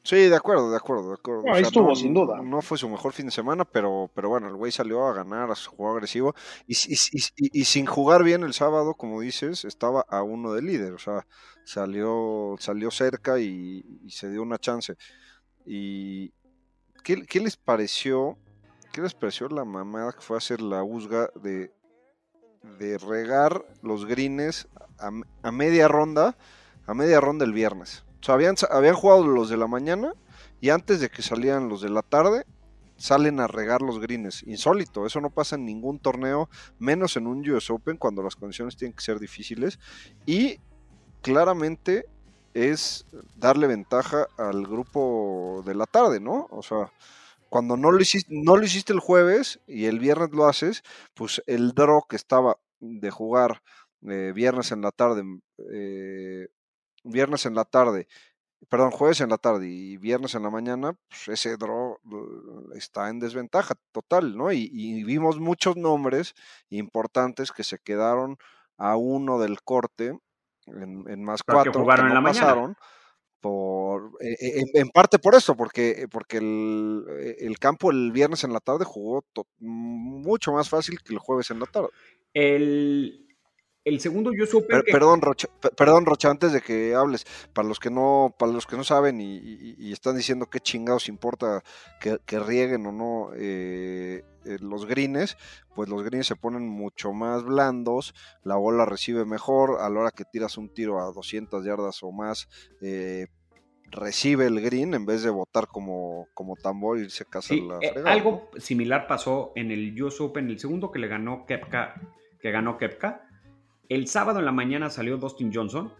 [0.03, 1.43] Sí, de acuerdo, de acuerdo, de acuerdo.
[1.53, 2.41] ahí estuvo, sin duda.
[2.41, 5.51] No fue su mejor fin de semana, pero, pero bueno, el güey salió a ganar,
[5.51, 6.33] a jugar agresivo.
[6.67, 10.93] Y, y, sin jugar bien el sábado, como dices, estaba a uno de líder.
[10.93, 11.27] O sea,
[11.65, 14.95] salió, salió cerca y, se dio una chance.
[15.65, 16.33] y
[17.03, 18.37] ¿qué, qué les pareció?
[18.93, 21.71] ¿Qué les pareció la mamada que fue a hacer la USGA de,
[22.79, 25.11] de regar los greens a,
[25.43, 26.37] a media ronda,
[26.87, 28.05] a media ronda el viernes?
[28.21, 30.13] O sea, habían, habían jugado los de la mañana
[30.61, 32.45] y antes de que salieran los de la tarde,
[32.97, 34.43] salen a regar los greens.
[34.43, 38.75] Insólito, eso no pasa en ningún torneo, menos en un US Open cuando las condiciones
[38.75, 39.79] tienen que ser difíciles.
[40.25, 40.59] Y
[41.21, 42.05] claramente
[42.53, 43.05] es
[43.35, 46.47] darle ventaja al grupo de la tarde, ¿no?
[46.51, 46.91] O sea,
[47.47, 51.41] cuando no lo hiciste, no lo hiciste el jueves y el viernes lo haces, pues
[51.47, 53.61] el draw que estaba de jugar
[54.07, 55.23] eh, viernes en la tarde,
[55.73, 56.47] eh,
[57.03, 58.07] viernes en la tarde
[58.67, 61.97] perdón, jueves en la tarde y viernes en la mañana, pues ese draw
[62.75, 64.51] está en desventaja total, ¿no?
[64.51, 66.33] Y, vimos muchos nombres
[66.69, 68.37] importantes que se quedaron
[68.77, 70.17] a uno del corte
[70.67, 72.75] en, más cuatro que, jugaron en la pasaron.
[73.39, 77.05] Por, e, e, en, parte por eso, porque, porque el,
[77.39, 79.23] el, campo el viernes en la tarde jugó
[79.59, 81.87] mucho más fácil que el jueves en la tarde.
[82.33, 83.28] El,
[83.89, 88.33] el segundo supe Perdón, Rocha, perdón, Rocha, antes de que hables, para los que no,
[88.37, 91.63] para los que no saben y, están diciendo qué chingados importa
[91.99, 95.37] que, rieguen o no eh, eh, los greens,
[95.75, 100.11] pues los greens se ponen mucho más blandos, la bola recibe mejor, a la hora
[100.11, 102.47] que tiras un tiro a 200 yardas o más,
[102.81, 103.27] eh,
[103.91, 108.49] recibe el green en vez de botar como, como tambor y se casa la Algo
[108.57, 111.95] similar pasó en el US Open, el segundo que le ganó Kepka,
[112.39, 113.28] que ganó Kepka
[113.89, 115.91] el sábado en la mañana salió Dustin Johnson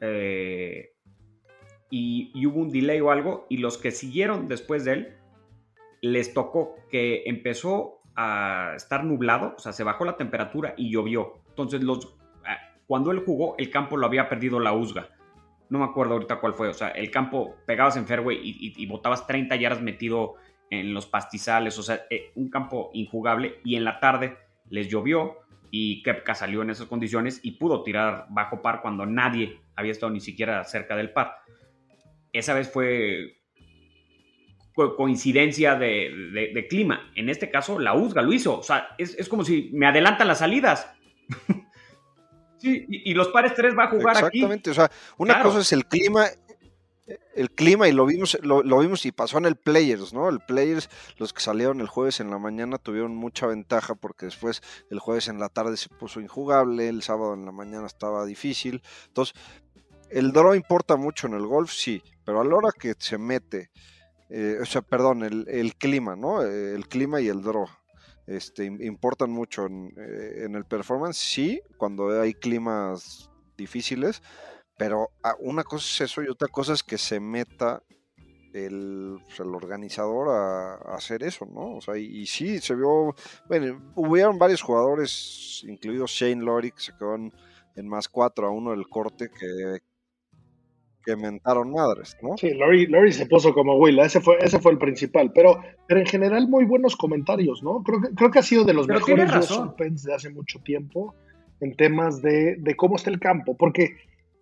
[0.00, 0.90] eh,
[1.88, 5.16] y, hubo un delay o algo y los que siguieron después de él
[6.02, 11.40] les tocó que empezó a estar nublado, o sea, se bajó la temperatura y llovió.
[11.50, 15.08] Entonces, los, ah, cuando él jugó, el campo lo había perdido la USGA.
[15.70, 16.68] No me acuerdo ahorita cuál fue.
[16.68, 20.34] O sea, el campo pegabas en fairway y, botabas 30 yardas metido
[20.70, 21.78] en los pastizales.
[21.78, 23.60] O sea, eh, un campo injugable.
[23.64, 24.36] Y en la tarde
[24.70, 25.36] les llovió
[25.70, 30.12] y Kepka salió en esas condiciones y pudo tirar bajo par cuando nadie había estado
[30.12, 31.36] ni siquiera cerca del par.
[32.32, 33.38] Esa vez fue
[34.96, 37.10] coincidencia de, clima.
[37.14, 38.58] En este caso, la USGA lo hizo.
[38.58, 40.88] O sea, es, como si me adelantan las salidas.
[42.58, 44.38] sí, y, los pares 3 va a jugar aquí.
[44.38, 46.26] Exactamente, o sea, una cosa es el clima
[47.34, 50.28] el clima y lo vimos, lo, vimos y pasó en el Players, ¿no?
[50.28, 54.62] El Players, los que salieron el jueves en la mañana tuvieron mucha ventaja porque después
[54.90, 58.82] el jueves en la tarde se puso injugable, el sábado en la mañana estaba difícil.
[59.06, 59.34] Entonces,
[60.10, 63.70] el draw importa mucho en el golf, sí, pero a la hora que se mete,
[64.30, 66.42] eh, o sea, perdón, el, clima, ¿no?
[66.42, 67.66] El clima y el draw.
[68.26, 74.22] Este, importan mucho en, eh, en el performance, sí, cuando hay climas difíciles,
[74.78, 77.82] pero ah, una cosa es eso y otra cosa es que se meta
[78.54, 81.76] el, pues, el organizador a, hacer eso, ¿no?
[81.76, 83.14] O sea, y, sí, se vio,
[83.48, 87.32] bueno, hubieron varios jugadores, incluidos Shane Lowry, que se quedó en,
[87.88, 89.78] más cuatro a uno del corte que,
[91.04, 92.36] que mentaron madres, ¿no?
[92.36, 96.06] Sí, Lowry, se puso como Will, ese fue, ese fue el principal, pero, pero en
[96.06, 97.82] general muy buenos comentarios, ¿no?
[97.84, 101.14] Creo que, creo que ha sido de los mejores Opens de hace mucho tiempo
[101.60, 103.96] en temas de, de cómo está el campo, porque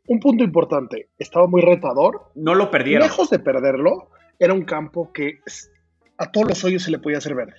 [0.08, 2.30] un punto importante, estaba muy retador.
[2.34, 3.06] No lo perdieron.
[3.06, 5.40] Lejos de perderlo, era un campo que
[6.18, 7.56] a todos los hoyos se le podía hacer verde.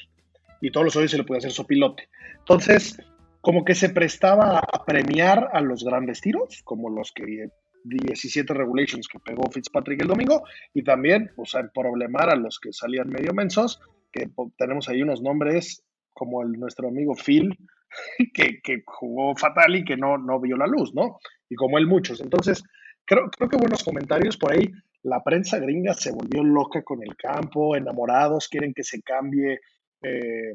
[0.62, 2.10] Y todos los hoyos se le podía hacer sopilote.
[2.40, 2.98] Entonces,
[3.42, 7.50] como que se prestaba a premiar a los grandes tiros, como los que
[7.84, 12.74] 17 regulations que pegó Fitzpatrick el domingo, y también, o sea, problemar a los que
[12.74, 13.80] salían medio mensos,
[14.12, 15.84] que tenemos ahí unos nombres
[16.14, 17.56] como el nuestro amigo Phil,
[18.34, 21.20] que, que, jugó fatal y que no, no vio la luz, ¿no?
[21.50, 22.22] Y como él muchos.
[22.22, 22.64] Entonces,
[23.06, 24.72] creo, creo que buenos comentarios por ahí.
[25.04, 29.60] La prensa gringa se volvió loca con el campo, enamorados, quieren que se cambie
[30.02, 30.54] eh,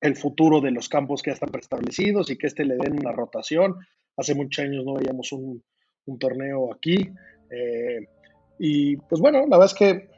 [0.00, 3.12] el futuro de los campos que ya están preestablecidos y que este le den una
[3.12, 3.76] rotación.
[4.16, 5.62] Hace muchos años no veíamos un,
[6.18, 7.10] torneo aquí.
[7.50, 8.08] Eh,
[8.58, 10.08] y pues bueno, la verdad es que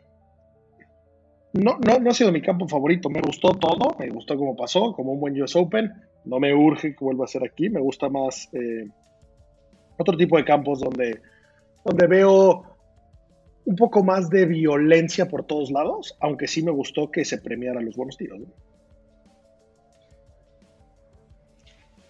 [1.52, 3.10] no, no, ha sido mi campo favorito.
[3.10, 5.92] Me gustó todo, me gustó cómo pasó, como un buen US Open.
[6.24, 8.86] No me urge que vuelva a ser aquí, me gusta más eh,
[10.00, 11.20] otro tipo de campos donde,
[11.84, 12.64] donde veo
[13.64, 17.80] un poco más de violencia por todos lados, aunque sí me gustó que se premiara
[17.80, 18.40] los buenos tiros.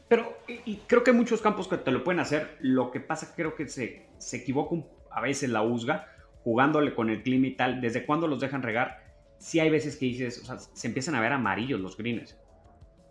[0.08, 2.56] Pero y creo que hay muchos campos que te lo pueden hacer.
[2.60, 4.76] Lo que pasa creo que se, se equivoca
[5.10, 6.06] a veces la USGA
[6.42, 7.80] jugándole con el clima y tal.
[7.80, 9.04] ¿Desde cuándo los dejan regar?
[9.38, 12.36] Sí hay veces que dices, o sea, se empiezan a ver amarillos los greens.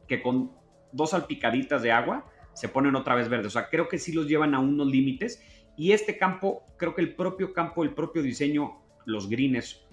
[0.07, 0.51] Que con
[0.91, 2.25] dos salpicaditas de agua
[2.59, 3.47] se ponen otra vez verdes.
[3.47, 5.41] O sea, creo que sí los llevan a unos límites.
[5.77, 9.87] Y este campo, creo que el propio campo, el propio diseño, los greens,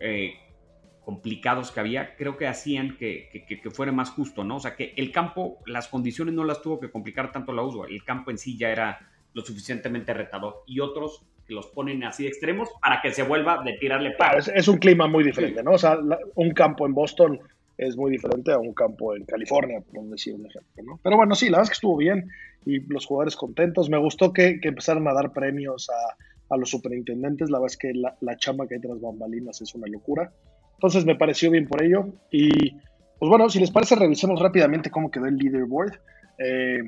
[0.00, 0.32] eh,
[1.04, 4.56] complicados que había, creo que hacían que, que, fuera más justo, ¿no?
[4.56, 7.86] O sea, que el campo, las condiciones no las tuvo que complicar tanto la uso,
[7.86, 10.64] el campo en sí ya era lo suficientemente retador.
[10.66, 14.38] Y otros que los ponen así de extremos para que se vuelva de tirarle Claro,
[14.38, 15.72] es, un clima muy diferente, ¿no?
[15.72, 15.98] O sea,
[16.34, 17.40] un campo en Boston
[17.78, 21.00] es muy diferente a un campo en California, por decir un ejemplo, ¿no?
[21.02, 22.28] Pero bueno, sí, la verdad es que estuvo bien
[22.64, 23.90] y los jugadores contentos.
[23.90, 27.50] Me gustó que, que empezaron a dar premios a, a, los superintendentes.
[27.50, 30.32] La verdad es que la, la chamba que hay tras bambalinas es una locura.
[30.74, 32.08] Entonces me pareció bien por ello.
[32.30, 32.72] Y
[33.18, 36.00] pues bueno, si les parece, revisemos rápidamente cómo quedó el leaderboard.
[36.38, 36.80] Eh,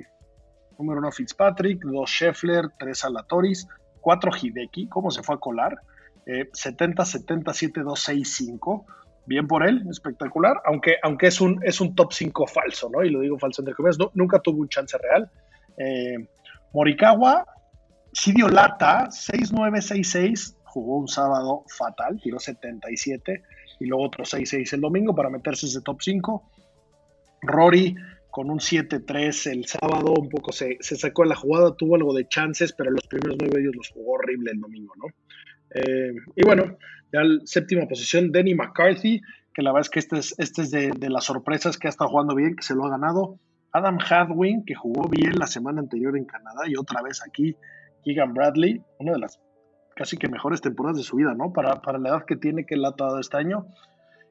[0.79, 3.66] número uno Fitzpatrick, dos Scheffler, tres Alatoris,
[4.01, 5.79] cuatro Hideki, cómo se fue a colar.
[6.27, 8.87] Eh, 70, 77, 2, 6, 5.
[9.28, 13.04] Bien por él, espectacular, aunque, aunque es, un, es un top 5 falso, ¿no?
[13.04, 15.30] Y lo digo falso entre comillas, nunca tuvo un chance real.
[15.76, 16.26] Eh,
[16.72, 17.44] Morikawa
[18.10, 23.42] sí dio lata, 6-9-6-6, jugó un sábado fatal, tiró 77
[23.80, 26.50] y luego otro 6-6 el domingo para meterse ese top 5.
[27.42, 27.94] Rory
[28.30, 32.26] con un 7-3 el sábado, un poco se, sacó de la jugada, tuvo algo de
[32.28, 35.06] chances, pero los primeros nueve ellos los jugó horrible el domingo, ¿no?
[35.74, 36.78] Eh, y bueno,
[37.12, 39.21] ya la séptima posición, Denny McCarthy,
[39.55, 41.90] que la verdad es que este es, este es de, de, las sorpresas que ha
[41.90, 43.38] estado jugando bien, que se lo ha ganado.
[43.73, 47.57] Adam Hadwin, que jugó bien la semana anterior en Canadá y otra vez aquí.
[48.05, 49.40] Keegan Bradley, una de las
[49.97, 51.53] casi que mejores temporadas de su vida, ¿no?
[51.53, 53.66] Para, para la edad que tiene que él ha dado este año.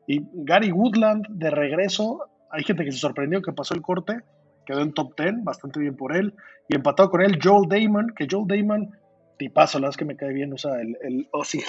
[0.07, 4.21] Y Gary Woodland de regreso, hay gente que se sorprendió que pasó el corte,
[4.65, 6.33] quedó en top 10, bastante bien por él.
[6.69, 8.91] Y empatado con él Joel Damon, que Joel Damon,
[9.37, 11.61] tipazo, la verdad es que me cae bien, usa el, el Aussie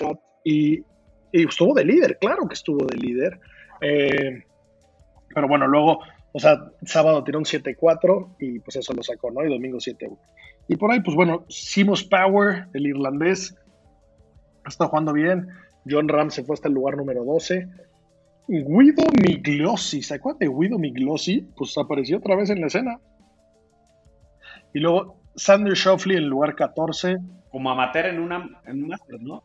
[1.32, 3.40] y, estuvo de líder, claro que estuvo de líder.
[3.80, 4.44] Eh,
[5.34, 6.00] pero bueno, luego,
[6.32, 9.44] o sea, sábado tiró un 7-4 y pues eso lo sacó, ¿no?
[9.44, 10.18] Y domingo 7-1.
[10.68, 13.56] Y por ahí, pues bueno, Simos Power, el irlandés,
[14.66, 15.48] está jugando bien.
[15.88, 17.68] John Ram se fue hasta el lugar número 12.
[18.48, 21.46] Guido Migliosi, ¿se acuerdan de Guido Migliosi?
[21.56, 23.00] Pues apareció otra vez en la escena.
[24.74, 27.18] Y luego Sander Shoffley en lugar 14.
[27.50, 29.44] Como amateur en, una, en Masters, ¿no?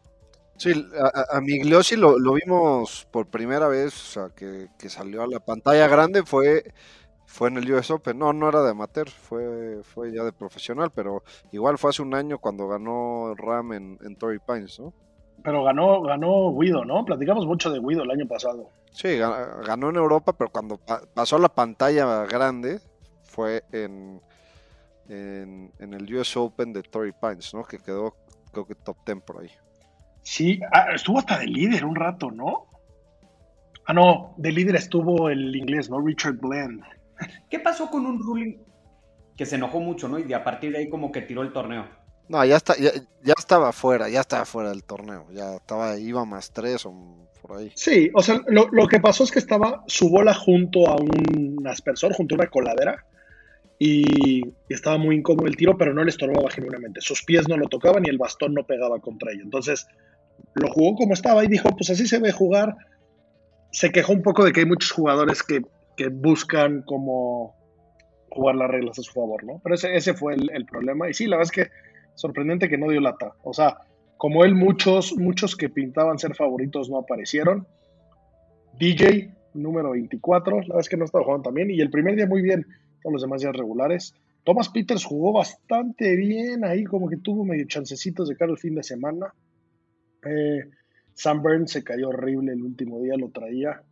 [0.57, 5.23] Sí, a, a Migliosi lo, lo, vimos por primera vez, o sea, que, que, salió
[5.23, 6.63] a la pantalla grande, fue,
[7.25, 8.17] fue en el US Open.
[8.19, 12.13] No, no era de amateur, fue, fue ya de profesional, pero igual fue hace un
[12.13, 14.93] año cuando ganó Ram en, en Torrey Pines, ¿no?
[15.43, 17.03] Pero ganó, ganó Guido, ¿no?
[17.03, 18.69] Platicamos mucho de Guido el año pasado.
[18.91, 20.79] Sí, ganó en Europa, pero cuando
[21.13, 22.79] pasó la pantalla grande
[23.23, 24.21] fue en,
[25.09, 27.63] en, en, el US Open de Torrey Pines, ¿no?
[27.63, 28.15] Que quedó,
[28.51, 29.49] creo que top 10 por ahí.
[30.23, 32.67] Sí, ah, estuvo hasta de líder un rato, ¿no?
[33.85, 35.99] Ah, no, de líder estuvo el inglés, ¿no?
[35.99, 36.81] Richard Bland.
[37.49, 38.57] ¿Qué pasó con un ruling
[39.35, 40.19] que se enojó mucho, ¿no?
[40.19, 41.85] Y a partir de ahí como que tiró el torneo.
[42.29, 42.91] No, ya, está, ya,
[43.23, 47.57] ya estaba fuera, ya estaba fuera del torneo, ya estaba, iba más tres o por
[47.57, 47.71] ahí.
[47.75, 51.61] Sí, o sea, lo, lo que pasó es que estaba su bola junto a un
[51.67, 53.05] aspersor, junto a una coladera,
[53.77, 57.01] y, y, estaba muy incómodo el tiro, pero no le estorbaba genuinamente.
[57.01, 59.43] Sus pies no lo tocaban y el bastón no pegaba contra ello.
[59.43, 59.85] Entonces,
[60.55, 62.75] lo jugó como estaba y dijo, pues así se ve jugar.
[63.71, 65.61] Se quejó un poco de que hay muchos jugadores que,
[65.97, 67.55] que buscan como
[68.29, 69.59] jugar las reglas a su favor, ¿no?
[69.63, 71.09] Pero ese, ese fue el, el problema.
[71.09, 71.71] Y sí, la verdad es que
[72.15, 73.33] sorprendente que no dio lata.
[73.43, 73.77] O sea,
[74.17, 77.67] como él, muchos, muchos que pintaban ser favoritos no aparecieron.
[78.79, 81.69] DJ, número 24, la verdad es que no estaba jugando también.
[81.71, 82.65] Y el primer día muy bien,
[83.01, 84.13] todos los demás días regulares.
[84.43, 88.75] Thomas Peters jugó bastante bien ahí, como que tuvo medio chancecitos de cara el fin
[88.75, 89.33] de semana.
[90.25, 90.69] Eh,
[91.13, 93.83] Sam se cayó horrible el último día, lo traía.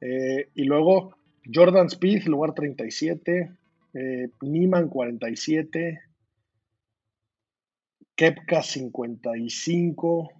[0.00, 1.16] Eh, y luego
[1.52, 3.52] Jordan Speed, lugar 37.
[3.94, 6.00] Eh, Niman 47.
[8.14, 10.30] Kepka 55.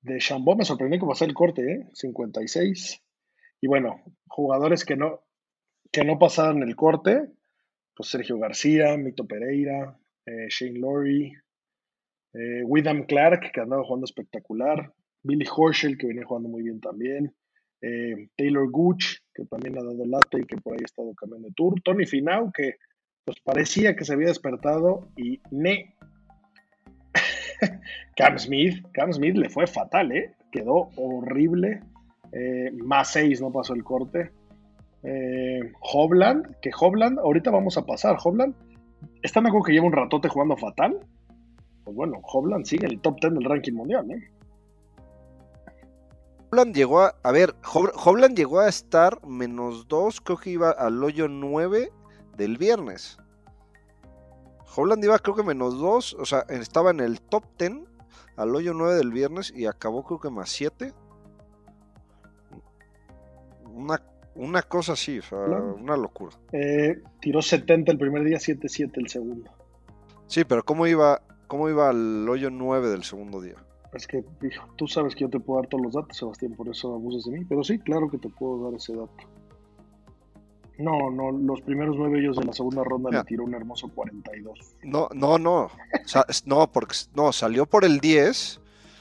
[0.00, 1.88] De Chambó me sorprendió que pasó el corte, ¿eh?
[1.92, 3.02] 56.
[3.60, 5.20] Y bueno, jugadores que no,
[5.90, 7.28] que no pasaron el corte,
[7.94, 11.36] pues Sergio García, Mito Pereira, eh, Shane Laurie,
[12.34, 12.62] eh,
[13.06, 17.34] Clark, que andaba jugando espectacular, Billy Horschel, que venía jugando muy bien también,
[17.80, 21.48] eh, Taylor Gooch, que también ha dado lata y que por ahí ha estado cambiando
[21.48, 22.76] de tour, Tony Finau, que
[23.24, 25.94] pues parecía que se había despertado y ne
[28.16, 30.34] Cam Smith, Cam Smith le fue fatal, ¿eh?
[30.50, 31.80] Quedó horrible.
[32.32, 34.30] Eh, más 6 no pasó el corte.
[35.02, 38.16] Eh, Hobland, que Hobland, ahorita vamos a pasar.
[38.22, 38.54] Hobland,
[39.22, 40.98] ¿están de acuerdo que lleva un ratote jugando fatal?
[41.88, 44.30] Pues bueno, Hobland sigue en el top 10 del ranking mundial, ¿eh?
[46.50, 51.02] Hobland llegó a, a ver, Hobland llegó a estar menos 2, creo que iba al
[51.02, 51.90] hoyo 9
[52.36, 53.16] del viernes.
[54.76, 57.78] Holland iba creo que menos 2, o sea, estaba en el top 10
[58.36, 60.92] al hoyo 9 del viernes y acabó creo que más 7.
[63.72, 64.02] una,
[64.34, 65.74] una cosa así, o sea, Claro.
[65.76, 66.36] una locura.
[66.52, 69.50] Eh, tiró 70 el primer día, 7-7 el segundo.
[70.26, 73.56] Sí, pero ¿cómo iba, cómo iba al hoyo 9 del segundo día?
[73.92, 76.68] Es que hijo, tú sabes que yo te puedo dar todos los datos, Sebastián, por
[76.68, 77.44] eso abusas de mí.
[77.48, 79.12] Pero sí, claro que te puedo dar ese dato.
[80.78, 83.22] No, no, los primeros nueve hoyos de la segunda ronda Mira.
[83.22, 84.76] le tiró un hermoso 42.
[84.84, 85.70] No, no, no.
[86.04, 88.60] Sa- no, porque no, salió por el 10.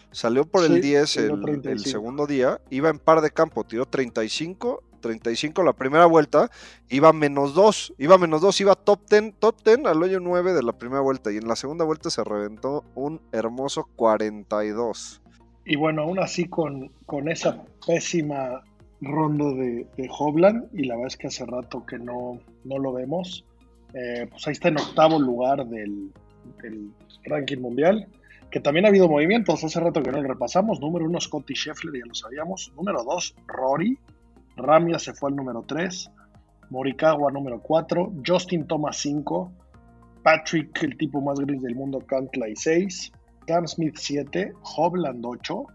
[0.10, 1.72] Salió por el Sí, 10 tiró el, 35.
[1.72, 2.62] el segundo día.
[2.72, 4.82] Iba en par de campo, tiró 35.
[5.00, 6.50] 35 la primera vuelta,
[6.90, 10.64] iba menos 2, iba menos 2, iba top 10, top 10 al hoyo 9 de
[10.64, 15.22] la primera vuelta y en la segunda vuelta se reventó un hermoso 42.
[15.66, 18.64] Y bueno, aún así con, con esa pésima
[19.02, 22.94] ronda de, de Hovland, y la verdad es que hace rato que no, no lo
[22.94, 23.44] vemos,
[23.94, 26.12] eh, pues ahí está en octavo lugar del,
[26.62, 26.90] del
[27.26, 28.08] ranking mundial,
[28.50, 32.00] que también ha habido movimientos, hace rato que no lo repasamos, número uno Scotty Scheffler,
[32.00, 33.98] ya lo sabíamos, número dos Rory,
[34.58, 36.12] Ramia se fue al número 3,
[36.70, 39.52] Morikawa número 4, Justin Thomas 5,
[40.24, 43.12] Patrick, el tipo más gris del mundo, Cantlay 6,
[43.46, 45.66] Cam Smith 7, Hovland 8,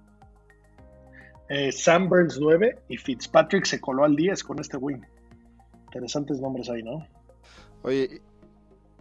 [1.48, 5.06] eh, Sam Burns 9 y Fitzpatrick se coló al 10 con este win.
[5.86, 7.06] Interesantes nombres ahí, ¿no?
[7.82, 8.20] Oye,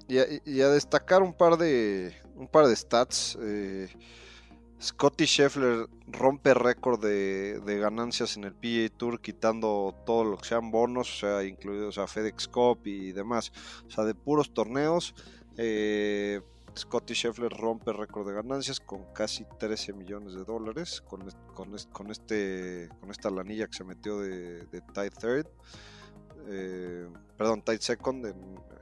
[0.08, 3.38] y a, y a destacar un par de un par de stats.
[3.42, 3.88] eh,
[4.82, 10.72] Scotty Scheffler rompe récord de, ganancias en el PGA Tour, quitando todo lo que sean
[10.72, 13.52] bonos, o sea, incluidos a FedEx Cup y demás.
[13.88, 15.14] O sea, de puros torneos.
[15.58, 16.42] eh,
[16.76, 21.22] Scotty Scheffler rompe récord de ganancias con casi 13 millones de dólares con,
[21.54, 25.48] con, con este, con esta lanilla que se metió de, de Tide Third.
[26.48, 27.08] eh,
[27.42, 28.24] perdón, Tide Second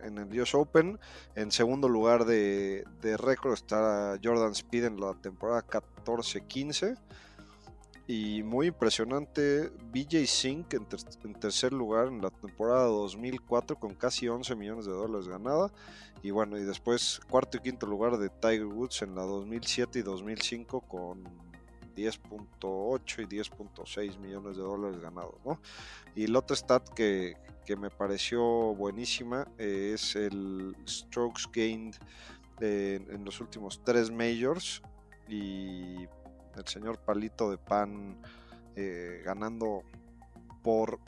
[0.03, 0.99] en, el US Open.
[1.33, 6.97] En segundo lugar de, de récord está Jordan Speed en la temporada 14-15.
[8.05, 10.85] Y muy impresionante, BJ Sink en,
[11.23, 15.71] en tercer lugar en la temporada 2004 con casi 11 millones de dólares ganada.
[16.21, 20.01] Y bueno, y después cuarto y quinto lugar de Tiger Woods en la 2007 y
[20.01, 21.48] 2005 con
[22.05, 25.59] 10.8 y 10.6 millones de dólares ganados, ¿no?
[26.15, 27.35] Y el otro stat que,
[27.65, 28.41] que me pareció
[28.75, 31.95] buenísima es el strokes gained
[32.61, 34.81] en los últimos tres majors
[35.27, 36.03] y
[36.55, 38.21] el señor Palito de Pan
[38.75, 39.83] eh, ganando
[40.63, 40.99] por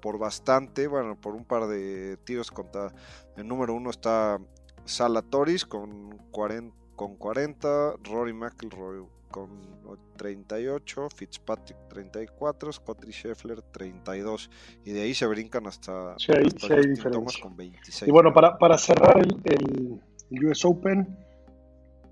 [0.00, 2.92] por bastante, bueno, por un par de tiros contra
[3.38, 4.38] el número uno está
[4.84, 9.50] Salatoris con 40, con 40 Rory McIlroy con
[10.16, 14.48] 38, Fitzpatrick 34, Scotty Scheffler 32
[14.84, 17.10] y de ahí se brincan hasta, Sí, hay- hasta sí.
[17.10, 18.06] Thomas con 26.
[18.08, 21.16] Y bueno, para, para cerrar el, el- el US Open,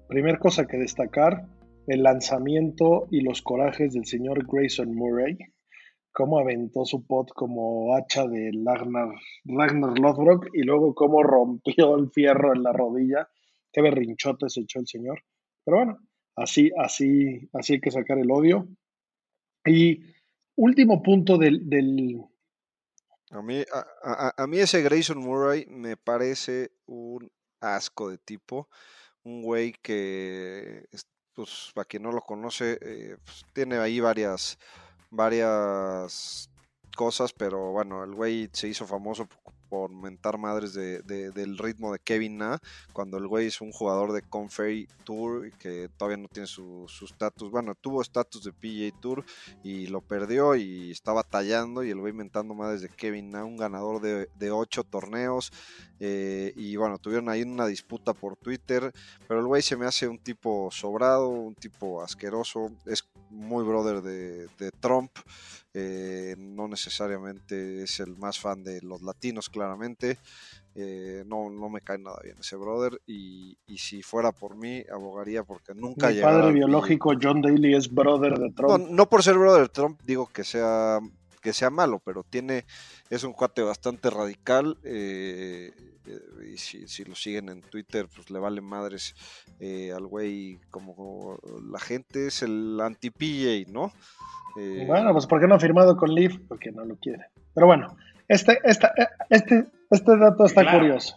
[0.08, 1.46] primer cosa que destacar,
[1.86, 5.38] el lanzamiento y los corajes del señor Grayson Murray,
[6.12, 9.08] cómo aventó su pot como hacha de Ragnar,
[9.44, 13.28] Ragnar Lothbrok y luego cómo rompió el fierro en la rodilla,
[13.72, 15.20] qué berrinchote se echó el señor.
[15.64, 15.98] Pero bueno,
[16.36, 18.68] así, así, así hay que sacar el odio.
[19.64, 20.02] Y
[20.56, 22.22] último punto del, del,
[23.30, 27.30] A mí, a, a- a mí ese Grayson Murray me parece un
[27.60, 28.68] asco de tipo,
[29.22, 34.58] un güey que, es- pues, para quien no lo conoce, eh, pues, tiene ahí varias,
[35.10, 36.50] varias
[36.96, 39.26] cosas, pero bueno, el güey se hizo famoso
[39.72, 42.58] por, mentar madres de, de- del ritmo de Kevin Na,
[42.92, 47.50] cuando el güey es un jugador de Conferry Tour que todavía no tiene su estatus,
[47.50, 49.24] bueno, tuvo estatus de PGA Tour
[49.64, 53.56] y lo perdió y estaba tallando y el güey mentando madres de Kevin Na, un
[53.56, 55.50] ganador de, de ocho torneos
[56.00, 58.92] eh, y bueno, tuvieron ahí una disputa por Twitter,
[59.26, 64.02] pero el güey se me hace un tipo sobrado, un tipo asqueroso, es muy brother
[64.02, 65.10] de, de Trump,
[65.74, 70.18] eh, no necesariamente es el más fan de los latinos, claramente.
[70.74, 73.00] eh, no, no me cae nada bien ese brother.
[73.06, 77.74] Y, y si fuera por mí, abogaría porque nunca mi llegara padre biológico, John Daly,
[77.74, 78.88] es brother de no, Trump.
[78.90, 80.98] no por ser brother de Trump digo que sea
[81.42, 82.64] que sea malo, pero tiene
[83.10, 85.72] es un cuate bastante radical eh,
[86.06, 86.20] eh,
[86.54, 89.14] y si, si lo siguen en Twitter pues le vale madres
[89.60, 91.38] eh, al güey como
[91.70, 93.92] la gente es el anti PJ, ¿no?
[94.56, 96.38] Eh, Bueno, pues ¿por qué no ha firmado con Leaf?
[96.48, 97.26] Porque no lo quiere.
[97.54, 97.96] Pero bueno,
[98.28, 98.92] este, esta,
[99.28, 100.78] este, este dato está Claro.
[100.78, 101.16] curioso.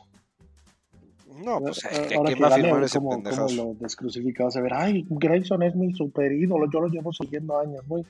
[1.43, 3.21] no, pues Eh, ¿a Ahora quién que va a firmar ese cómo,
[3.55, 7.59] lo descrucifica, vas a ver, ay, Grayson es mi super ídolo, yo lo llevo siguiendo
[7.59, 8.05] años, muy,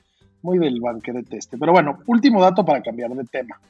[0.46, 1.58] muy del banquete este.
[1.58, 3.60] Pero bueno, último dato para cambiar de tema.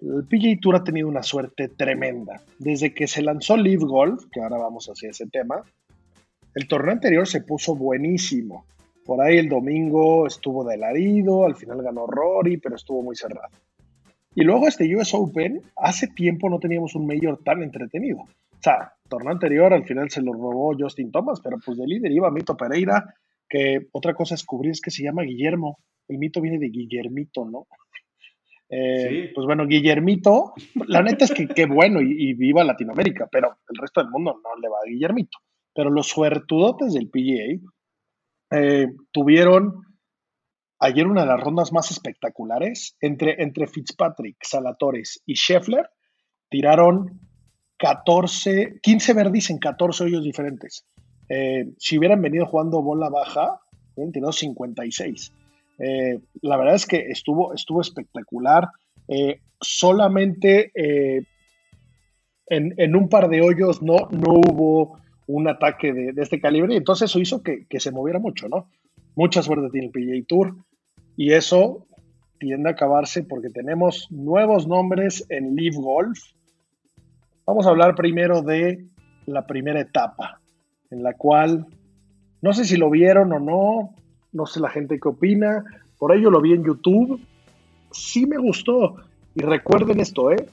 [0.00, 2.42] El PGA Tour ha tenido una suerte tremenda.
[2.58, 5.62] Desde que se lanzó Live Golf, que ahora vamos hacia ese tema,
[6.56, 8.66] el torneo anterior se puso buenísimo.
[9.06, 13.54] Por ahí el domingo estuvo de alarido, al final ganó Rory, pero estuvo muy cerrado.
[14.34, 18.18] Y luego este US Open, hace tiempo no teníamos un mayor tan entretenido.
[18.20, 22.10] O sea, torneo anterior al final se lo robó Justin Thomas, pero pues de líder
[22.10, 23.14] iba Mito Pereira,
[23.52, 25.78] que otra cosa descubrí es que se llama Guillermo.
[26.08, 27.66] El mito viene de Guillermito, ¿no?
[28.74, 30.54] Eh, pues bueno, Guillermito,
[30.86, 34.58] la neta es que qué bueno y, viva Latinoamérica, pero el resto del mundo no
[34.58, 35.36] le va a Guillermito.
[35.74, 37.60] Pero los suertudotes del PGA
[38.58, 39.74] eh, tuvieron
[40.78, 45.90] ayer una de las rondas más espectaculares entre, entre Fitzpatrick, Salatores y Scheffler.
[46.48, 47.20] Tiraron
[47.76, 50.86] 14, 15 verdis en 14 hoyos diferentes.
[51.28, 53.60] Eh, si hubieran venido jugando bola baja,
[53.94, 55.32] hubieran tirado 56.
[55.78, 58.68] Eh, la verdad es que estuvo, estuvo espectacular.
[59.60, 60.72] solamente
[62.46, 67.10] en, un par de hoyos no, no hubo un ataque de, este calibre y entonces
[67.10, 68.68] eso hizo que, se moviera mucho, ¿no?
[69.14, 70.56] Mucha suerte tiene el PGA Tour
[71.16, 71.86] y eso
[72.38, 76.18] tiende a acabarse porque tenemos nuevos nombres en Live Golf.
[77.46, 78.84] Vamos a hablar primero de
[79.26, 80.40] la primera etapa,
[80.92, 81.66] en la cual
[82.42, 83.94] no sé si lo vieron o no,
[84.32, 85.64] no sé la gente qué opina,
[85.98, 87.20] por ello lo vi en YouTube,
[87.90, 88.96] sí me gustó.
[89.34, 90.46] Y recuerden esto, ¿eh?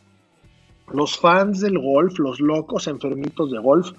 [0.93, 3.91] Los fans del golf, los locos enfermitos de golf,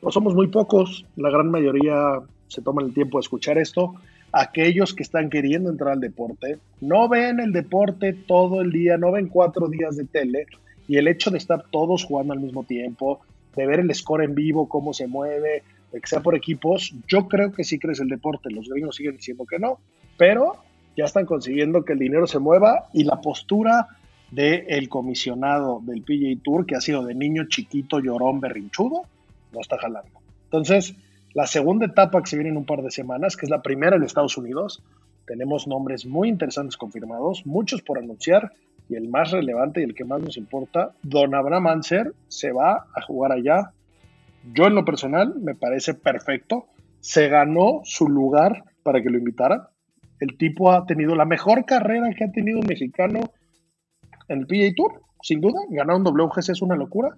[0.00, 3.94] no somos muy pocos, la gran mayoría se toman el tiempo de escuchar esto.
[4.30, 9.10] Aquellos que están queriendo entrar al deporte, no ven el deporte todo el día, no
[9.10, 10.46] ven cuatro días de tele,
[10.86, 13.20] y el hecho de estar todos jugando al mismo tiempo,
[13.56, 17.28] de ver el score en vivo, cómo se mueve, de que sea por equipos, yo
[17.28, 18.50] creo que sí crece el deporte.
[18.50, 19.78] Los gringos siguen diciendo que no,
[20.16, 20.56] pero
[20.96, 23.88] ya están consiguiendo que el dinero se mueva y la postura
[24.30, 29.02] del comisionado del PGA Tour, que ha sido de niño chiquito, llorón, berrinchudo,
[29.52, 30.20] no está jalando.
[30.44, 30.94] Entonces,
[31.34, 33.96] la segunda etapa que se viene en un par de semanas, que es la primera
[33.96, 34.82] en Estados Unidos,
[35.26, 38.52] tenemos nombres muy interesantes confirmados, muchos por anunciar,
[38.88, 42.86] y el más relevante y el que más nos importa, Don Abraham Anser se va
[42.94, 43.72] a jugar allá.
[44.44, 46.66] Yo en lo personal me parece perfecto,
[47.00, 49.62] se ganó su lugar para que lo invitaran.
[50.20, 53.20] El tipo ha tenido la mejor carrera que ha tenido un mexicano
[54.28, 55.60] en el PGA Tour, sin duda.
[55.70, 57.10] Ganar un WGC es una locura.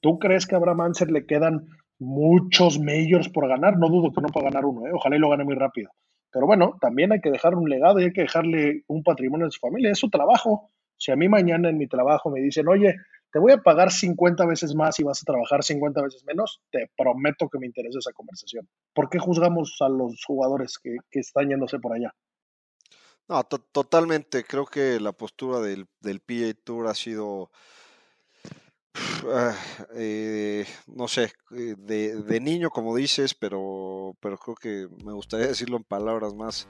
[0.00, 1.66] ¿Tú crees que a Abraham Anser le quedan
[1.98, 3.78] muchos majors por ganar?
[3.78, 4.90] No dudo que no pueda ganar uno, ¿eh?
[4.92, 5.90] ojalá y lo gane muy rápido.
[6.32, 9.50] Pero bueno, también hay que dejar un legado y hay que dejarle un patrimonio a
[9.50, 10.70] su familia, es su trabajo.
[10.96, 12.96] Si a mí mañana en mi trabajo me dicen, oye,
[13.32, 16.90] te voy a pagar 50 veces más y vas a trabajar 50 veces menos, te
[16.96, 18.68] prometo que me interesa esa conversación.
[18.94, 22.14] ¿Por qué juzgamos a los jugadores que, están yéndose por allá?
[23.28, 24.44] No, totalmente.
[24.44, 27.50] Creo que la postura del, del PA Tour ha sido
[28.94, 29.56] Ah,
[29.94, 35.76] eh, no sé, eh, de, niño como dices, pero, pero creo que me gustaría decirlo
[35.76, 36.68] en palabras más,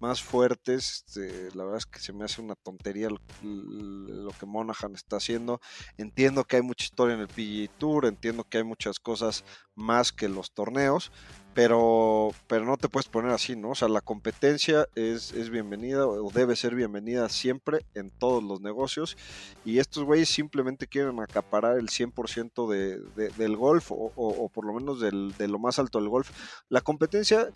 [0.00, 1.04] más fuertes.
[1.06, 5.60] Este, la verdad es que se me hace una tontería lo, que Monaghan está haciendo.
[5.96, 9.44] Entiendo que hay mucha historia en el PGA Tour, entiendo que hay muchas cosas
[9.74, 11.12] más que los torneos,
[11.54, 13.70] pero, pero no te puedes poner así, ¿no?
[13.70, 18.60] O sea, la competencia es, es bienvenida o debe ser bienvenida siempre en todos los
[18.60, 19.16] negocios
[19.64, 25.00] y estos güeyes simplemente quieren acaparar el 100% de, del golf o, por lo menos
[25.00, 26.30] del, de lo más alto del golf.
[26.68, 27.48] La competencia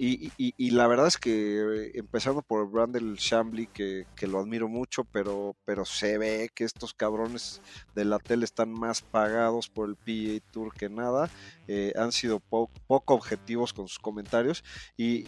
[0.00, 5.02] y, y, la verdad es que empezando por Brandel Shambly, que, que, lo admiro mucho,
[5.02, 7.60] pero, pero se ve que estos cabrones
[7.96, 11.28] de la tele están más pagados por el PA Tour que nada.
[11.68, 14.64] Eh, han sido poco objetivos con sus comentarios
[14.96, 15.26] y,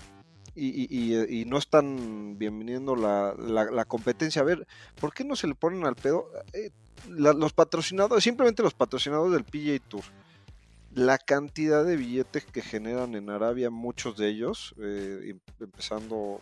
[1.47, 4.43] no están bienveniendo la, competencia.
[4.43, 4.67] A ver,
[5.01, 6.31] ¿por qué no se le ponen al pedo?
[6.53, 6.71] Eh,
[7.09, 10.05] los patrocinadores, simplemente los patrocinadores del PGA Tour
[10.95, 16.41] la cantidad de billetes que generan en Arabia, muchos de ellos, eh, em, empezando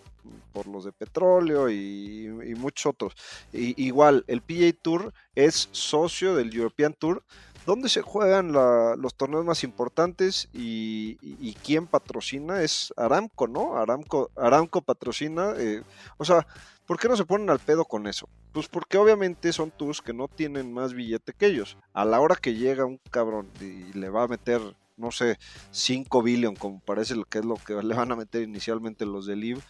[0.52, 3.14] por los de petróleo y, muchos otros.
[3.52, 7.24] igual, el PGA Tour es socio del European Tour,
[7.68, 11.16] donde se juegan los torneos más importantes y,
[11.62, 13.76] quién patrocina es Aramco, ¿no?
[13.76, 15.82] Aramco, Aramco patrocina, eh,
[16.16, 16.46] o sea,
[16.86, 18.26] ¿por qué no se ponen al pedo con eso?
[18.52, 21.76] Pues porque obviamente son tours que no tienen más billete que ellos.
[21.92, 24.62] A la hora que llega un cabrón y le va a meter,
[24.96, 25.38] no sé,
[25.70, 29.26] 5 billion, como parece lo que es lo que le van a meter inicialmente los
[29.26, 29.60] de Live,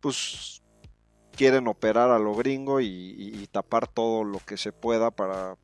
[0.00, 0.62] pues
[1.36, 5.56] quieren operar a lo gringo y, tapar todo lo que se pueda para,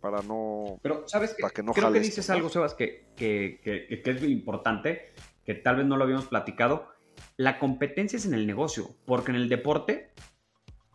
[0.00, 0.78] para, no.
[0.82, 1.46] Pero, ¿sabes qué?
[1.54, 5.12] que no Creo que dices algo, Sebas, que, que, que, es importante,
[5.44, 6.88] que tal vez no lo habíamos platicado.
[7.36, 10.12] La competencia es en el negocio, porque en el deporte,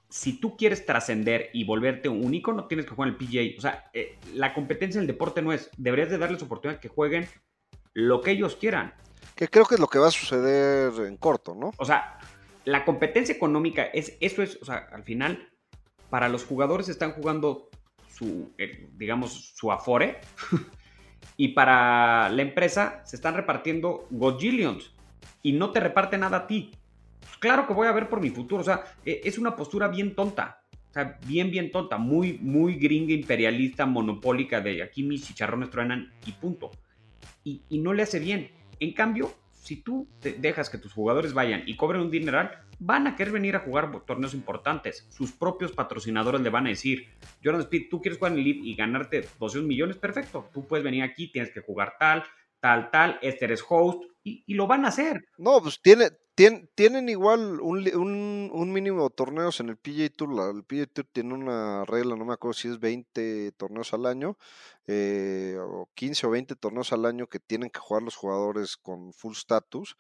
[0.10, 3.58] si tú quieres trascender y volverte único, no tienes que jugar en el PGA.
[3.58, 5.70] O sea, eh, la competencia en el deporte no es.
[5.78, 7.28] Deberías de darles oportunidad que jueguen
[7.94, 8.94] lo que ellos quieran.
[9.36, 11.72] Que creo que es lo que va a suceder en corto, ¿no?
[11.78, 12.20] O sea,
[12.66, 15.50] la competencia económica es, eso es, o sea, al final,
[16.10, 17.70] para los jugadores están jugando
[18.10, 20.20] su, eh, digamos, su afore.
[21.38, 24.94] y para la empresa se están repartiendo gojillions
[25.44, 26.72] y no te reparte nada a ti.
[27.20, 28.62] Pues claro que voy a ver por mi futuro.
[28.62, 30.62] O sea, e, es una postura bien tonta.
[30.90, 31.98] O sea, bien, bien tonta.
[31.98, 36.72] Muy, muy gringa, imperialista, monopólica de aquí mis chicharrones truenan y punto.
[37.44, 38.50] Y, y no le hace bien.
[38.80, 39.34] En cambio,
[39.66, 43.56] si tú dejas que tus jugadores vayan y cobren un dineral, van a querer venir
[43.56, 45.08] a jugar torneos importantes.
[45.10, 47.08] Sus propios patrocinadores le van a decir,
[47.44, 50.50] Jordan Speed, tú quieres jugar en el League y ganarte 200 millones, perfecto.
[50.54, 52.24] Tú puedes venir aquí, tienes que jugar tal,
[52.60, 55.26] tal, tal, este eres host, y, lo van a hacer.
[55.38, 60.56] No, pues tiene, tienen igual un, mínimo de torneos en el PGA Tour.
[60.56, 64.38] el PGA Tour tiene una regla, no me acuerdo si es 20 torneos al año,
[64.88, 69.14] eh, o 15 o 20 torneos al año que tienen que jugar los jugadores con
[69.14, 69.96] full status.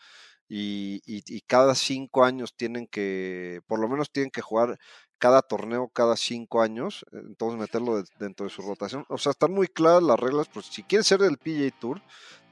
[0.47, 4.77] Y, y, cada cinco años tienen que, por lo menos tienen que jugar
[5.17, 9.05] cada torneo cada cinco años, entonces meterlo dentro de su rotación.
[9.09, 12.01] O sea, están muy claras las reglas, pues si quieres ser del PGA Tour,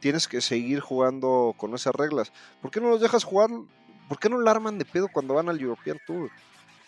[0.03, 2.33] tienes que seguir jugando con esas reglas.
[2.61, 3.49] ¿Por qué no los dejas jugar?
[4.09, 6.29] ¿Por qué no la arman de pedo cuando van al European Tour?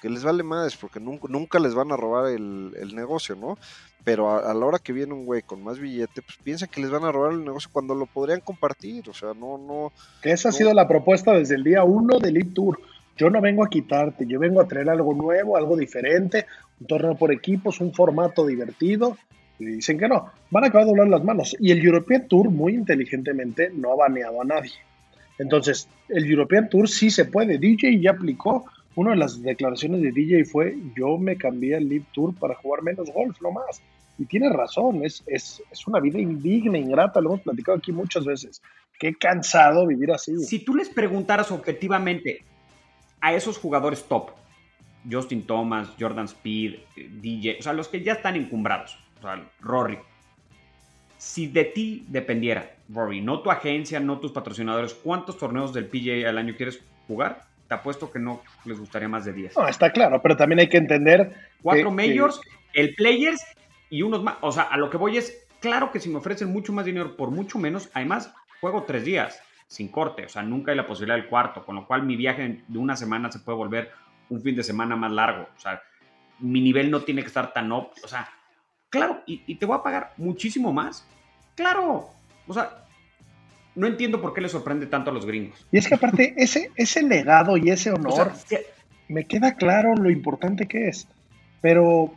[0.01, 3.57] Que les vale más, porque nunca, nunca les van a robar el, negocio, ¿no?
[4.03, 6.89] Pero a, la hora que viene un güey con más billete, pues piensan que les
[6.91, 9.09] van a robar el negocio cuando lo podrían compartir.
[9.09, 9.93] O sea, no, no.
[10.21, 12.81] Que esa ha sido la propuesta desde el día uno del Elite Tour.
[13.15, 16.47] Yo no vengo a quitarte, yo vengo a traer algo nuevo, algo diferente,
[16.81, 19.17] un torneo por equipos, un formato divertido
[19.59, 20.31] y dicen que no.
[20.51, 21.55] Van a acabar doblar las manos.
[21.59, 24.73] Y el European Tour, muy inteligentemente, no ha baneado a nadie.
[25.37, 27.57] Entonces, el European Tour sí se puede.
[27.57, 28.65] DJ ya aplicó.
[28.95, 32.83] Una de las declaraciones de DJ fue: Yo me cambié al Live Tour para jugar
[32.83, 33.81] menos golf, no más.
[34.17, 38.23] Y tiene razón, es, es, es una vida indigna, ingrata, lo hemos platicado aquí muchas
[38.23, 38.61] veces.
[38.97, 40.37] Qué cansado vivir así.
[40.37, 42.45] Si tú les preguntaras objetivamente
[43.19, 44.31] a esos jugadores top,
[45.09, 48.97] Justin Thomas, Jordan Speed, DJ, o sea, los que ya están encumbrados,
[49.61, 49.99] Rory,
[51.17, 56.29] si de ti dependiera, Rory, no tu agencia, no tus patrocinadores, ¿cuántos torneos del PGA
[56.29, 57.43] al año quieres jugar?
[57.67, 59.57] Te apuesto que no les gustaría más de 10.
[59.57, 61.33] No, está claro, pero también hay que entender.
[61.63, 62.39] Cuatro majors,
[62.73, 63.41] el Players
[63.89, 64.35] y unos más.
[64.41, 67.15] O sea, a lo que voy es, claro que si me ofrecen mucho más dinero
[67.17, 71.15] por mucho menos, además juego tres días sin corte, o sea, nunca hay la posibilidad
[71.15, 73.91] del cuarto, con lo cual mi viaje de una semana se puede volver
[74.29, 75.81] un fin de semana más largo, o sea,
[76.39, 78.29] mi nivel no tiene que estar tan up, o sea,
[78.95, 81.05] Claro, y, te voy a pagar muchísimo más.
[81.55, 82.09] Claro.
[82.47, 82.85] O sea,
[83.75, 85.65] no entiendo por qué le sorprende tanto a los gringos.
[85.71, 88.31] Y es que aparte, ese, ese legado y ese honor,
[89.07, 91.07] me queda claro lo importante que es.
[91.61, 92.13] Pero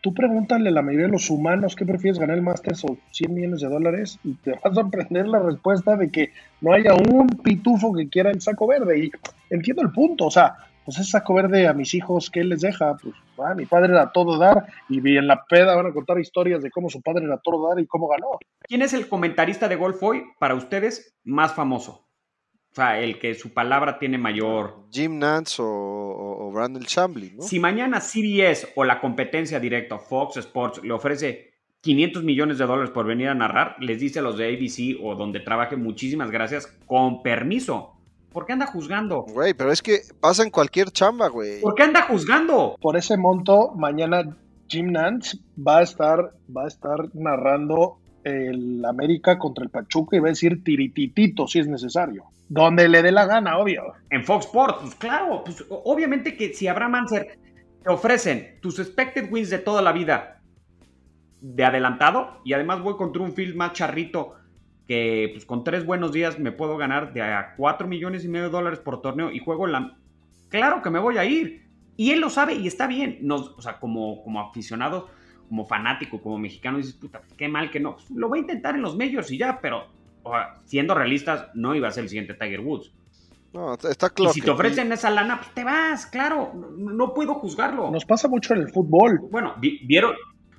[0.00, 3.34] tú pregúntale a la mayoría de los humanos qué prefieres ganar el Masters o 100
[3.34, 7.28] millones de dólares y te vas a sorprender la respuesta de que no haya un
[7.28, 9.06] pitufo que quiera el saco verde.
[9.06, 9.10] Y
[9.50, 12.96] entiendo el punto, o sea, pues ese saco verde a mis hijos, ¿qué les deja?
[13.02, 16.62] Pues ah, mi padre era todo dar y en la peda van a contar historias
[16.62, 18.38] de cómo su padre era todo dar y cómo ganó.
[18.62, 22.08] ¿Quién es el comentarista de golf hoy para ustedes más famoso?
[22.72, 24.86] O sea, el que su palabra tiene mayor.
[24.90, 27.42] Jim Nance o, Brandon Chambly, ¿no?
[27.42, 31.52] Si mañana CBS o la competencia directa, Fox Sports, le ofrece
[31.82, 35.16] 500 millones de dólares por venir a narrar, les dice a los de ABC o
[35.16, 37.92] donde trabaje muchísimas gracias con permiso.
[38.32, 39.22] ¿Por qué anda juzgando?
[39.22, 41.60] Güey, pero es que pasa en cualquier chamba, güey.
[41.60, 42.76] ¿Por qué anda juzgando?
[42.80, 44.36] Por ese monto, mañana
[44.68, 50.20] Jim Nance va a estar, va a estar narrando el América contra el Pachuca y
[50.20, 52.24] va a decir tirititito si es necesario.
[52.48, 53.82] Donde le dé la gana, obvio.
[54.10, 57.38] En Fox Sports, pues claro, pues obviamente que si Abraham Manser
[57.82, 60.40] te ofrecen tus expected wins de toda la vida
[61.40, 64.34] de adelantado y además voy contra un field más charrito
[64.92, 68.44] que pues con tres buenos días me puedo ganar de a 4 millones y medio
[68.44, 69.96] de dólares por torneo y juego la...
[70.50, 71.62] Claro que me voy a ir.
[71.96, 73.16] Y él lo sabe y está bien.
[73.22, 75.08] Nos, o sea, como, como aficionado,
[75.48, 77.96] como fanático, como mexicano, dices, puta, qué mal que no.
[78.14, 79.86] Lo voy a intentar en los medios y ya, pero
[80.66, 82.92] siendo realistas, no iba a ser el siguiente Tiger Woods.
[83.54, 84.32] No, está claro.
[84.32, 86.52] Y si te ofrecen esa lana, pues te vas, claro.
[86.54, 87.90] No, no, puedo juzgarlo.
[87.90, 89.20] Nos pasa mucho en el fútbol.
[89.30, 90.12] Bueno, vieron,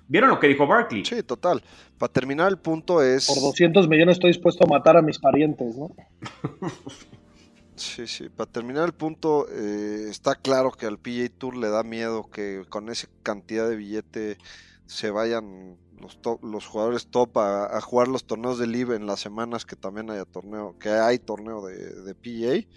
[0.07, 1.05] ¿Vieron lo que dijo Barkley?
[1.05, 1.63] Sí, total.
[1.97, 3.27] Para terminar, el punto es.
[3.27, 5.95] Por 200 millones estoy dispuesto a matar a mis parientes, ¿no?
[7.75, 8.29] sí, sí.
[8.29, 12.63] Para terminar, el punto eh, está claro que al PJ Tour le da miedo que
[12.69, 14.37] con esa cantidad de billete
[14.85, 19.65] se vayan los, los jugadores top a, jugar los torneos de Live en las semanas
[19.65, 22.67] que también haya torneo, que hay torneo de, de PGA.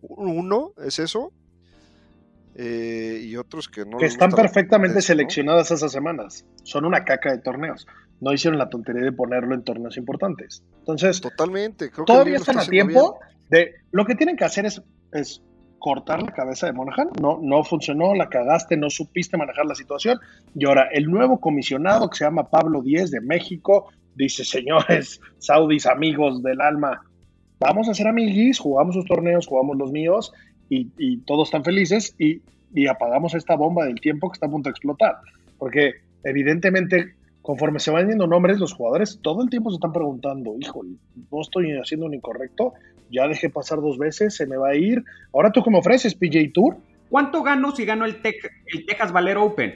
[0.00, 1.32] Uno es eso,
[2.60, 3.98] eh, y otros que no.
[3.98, 6.44] Que están perfectamente seleccionadas esas semanas.
[6.64, 7.86] Son una caca de torneos.
[8.20, 10.64] no hicieron la tontería de ponerlo en torneos importantes.
[10.80, 11.88] Entonces, totalmente.
[11.88, 14.82] Creo todavía están a tiempo de lo que tienen que hacer es,
[15.12, 15.40] es
[15.78, 17.10] cortar la cabeza de Monahan.
[17.22, 20.18] No, no funcionó, la cagaste, no supiste manejar la situación.
[20.56, 23.86] Y ahora el nuevo comisionado que se llama Pablo Díez de México
[24.16, 27.02] dice, señores saudis, amigos del alma,
[27.60, 30.32] vamos a ser amiguis, jugamos sus torneos, jugamos los míos
[30.68, 32.42] y, todos están felices y,
[32.74, 35.16] y, apagamos esta bomba del tiempo que está a punto de explotar.
[35.58, 35.94] Porque
[36.24, 40.96] evidentemente, conforme se van yendo nombres, los jugadores todo el tiempo se están preguntando, híjole,
[41.30, 42.74] no estoy haciendo un incorrecto,
[43.10, 45.04] ya dejé pasar dos veces, se me va a ir.
[45.32, 46.76] Ahora tú cómo ofreces PJ Tour.
[47.08, 49.74] ¿Cuánto gano si gano el, el Texas Valero Open?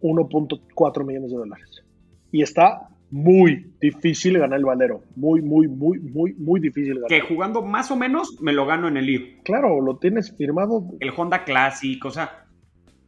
[0.00, 1.82] 1.4 millones de dólares.
[2.30, 5.02] Y está muy difícil ganar el Valero.
[5.16, 7.08] Muy, muy, muy, muy, muy difícil ganar.
[7.08, 9.42] Que jugando más o menos me lo gano en el LIV.
[9.44, 10.84] Claro, lo tienes firmado.
[11.00, 12.46] El Honda Classic, o sea,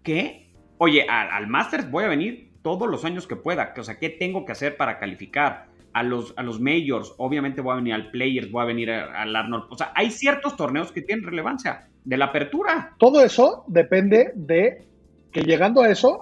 [0.03, 0.53] ¿qué?
[0.79, 3.75] Oye, al, al Masters voy a venir todos los años que pueda.
[3.77, 5.71] O sea, ¿qué tengo que hacer para calificar?
[5.93, 9.35] a los, a los majors, obviamente voy a venir al Players, voy a venir al
[9.35, 9.65] Arnold.
[9.71, 12.95] O sea, hay ciertos torneos que tienen relevancia de la apertura.
[12.99, 14.87] Todo eso depende de
[15.33, 16.21] que llegando a eso,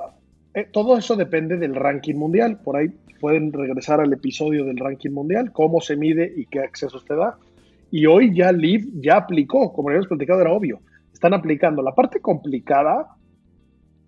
[0.55, 2.61] eh, todo eso depende del ranking mundial.
[2.63, 2.89] Por ahí
[3.21, 7.37] pueden regresar al episodio del ranking mundial, cómo se mide y qué acceso te da.
[7.91, 10.81] Y hoy ya Liv ya aplicó, como habíamos platicado, era obvio.
[11.13, 11.83] Están aplicando.
[11.83, 13.17] La parte complicada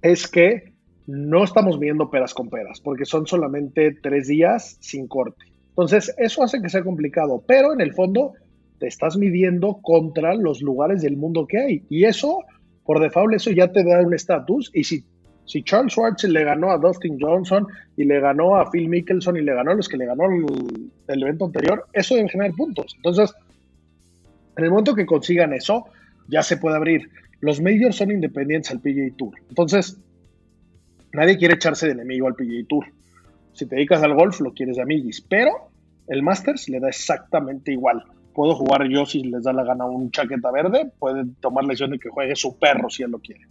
[0.03, 0.73] es que
[1.07, 5.47] no estamos viendo peras con peras, porque son solamente tres días sin corte.
[5.71, 8.35] Entonces, eso hace que sea complicado, pero en el fondo
[8.79, 11.83] te estás midiendo contra los lugares del mundo que hay.
[11.89, 12.41] Y eso,
[12.85, 14.71] por default, eso ya te da un estatus.
[14.75, 15.05] Y si,
[15.51, 19.41] si Charles Schwartz le ganó a Dustin Johnson y le ganó a Phil Mickelson y
[19.41, 22.95] le ganó a los que le ganó el, evento anterior, eso debe generar puntos.
[22.95, 23.35] Entonces,
[24.57, 25.87] en el momento que consigan eso,
[26.29, 27.11] ya se puede abrir.
[27.41, 29.35] Los majors son independientes al PGA Tour.
[29.49, 29.99] Entonces,
[31.13, 32.87] nadie quiere echarse de enemigo al PGA Tour.
[33.53, 35.21] Si te dedicas al golf, lo quieres de amiguis.
[35.21, 35.51] Pero
[36.07, 38.05] el Masters le da exactamente igual.
[38.35, 41.91] Puedo jugar yo si les da la gana un chaqueta verde, pueden tomar la decisión
[41.91, 43.49] de que juegue su perro si él lo quiere.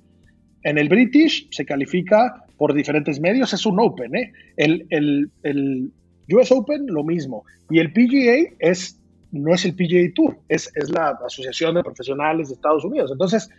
[0.63, 4.33] En el British se califica por diferentes medios, es un Open, ¿eh?
[4.57, 5.91] El,
[6.31, 7.45] US Open lo mismo.
[7.69, 8.99] Y el PGA es,
[9.31, 13.11] no es el PGA Tour, es, es la Asociación de Profesionales de Estados Unidos.
[13.11, 13.49] Entonces,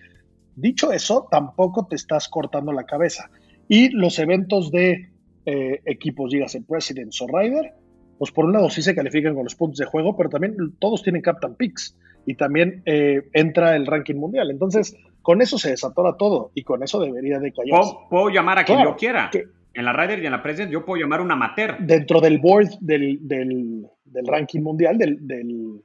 [0.54, 3.30] dicho eso, tampoco te estás cortando la cabeza.
[3.68, 5.10] Y los eventos de
[5.46, 7.72] eh, equipos, dígase Presidents o Rider,
[8.18, 11.02] pues por un lado sí se califican con los puntos de juego, pero también todos
[11.02, 11.96] tienen Captain Picks
[12.26, 14.50] y también eh, entra el ranking mundial.
[14.50, 17.94] Entonces, con eso se desatora todo y con eso debería de callarse.
[18.08, 19.30] Puedo, llamar a quien yo quiera.
[19.72, 21.76] en la Rider y en la President yo puedo llamar un amateur.
[21.80, 25.82] Dentro del board del, del, del ranking mundial, del, del,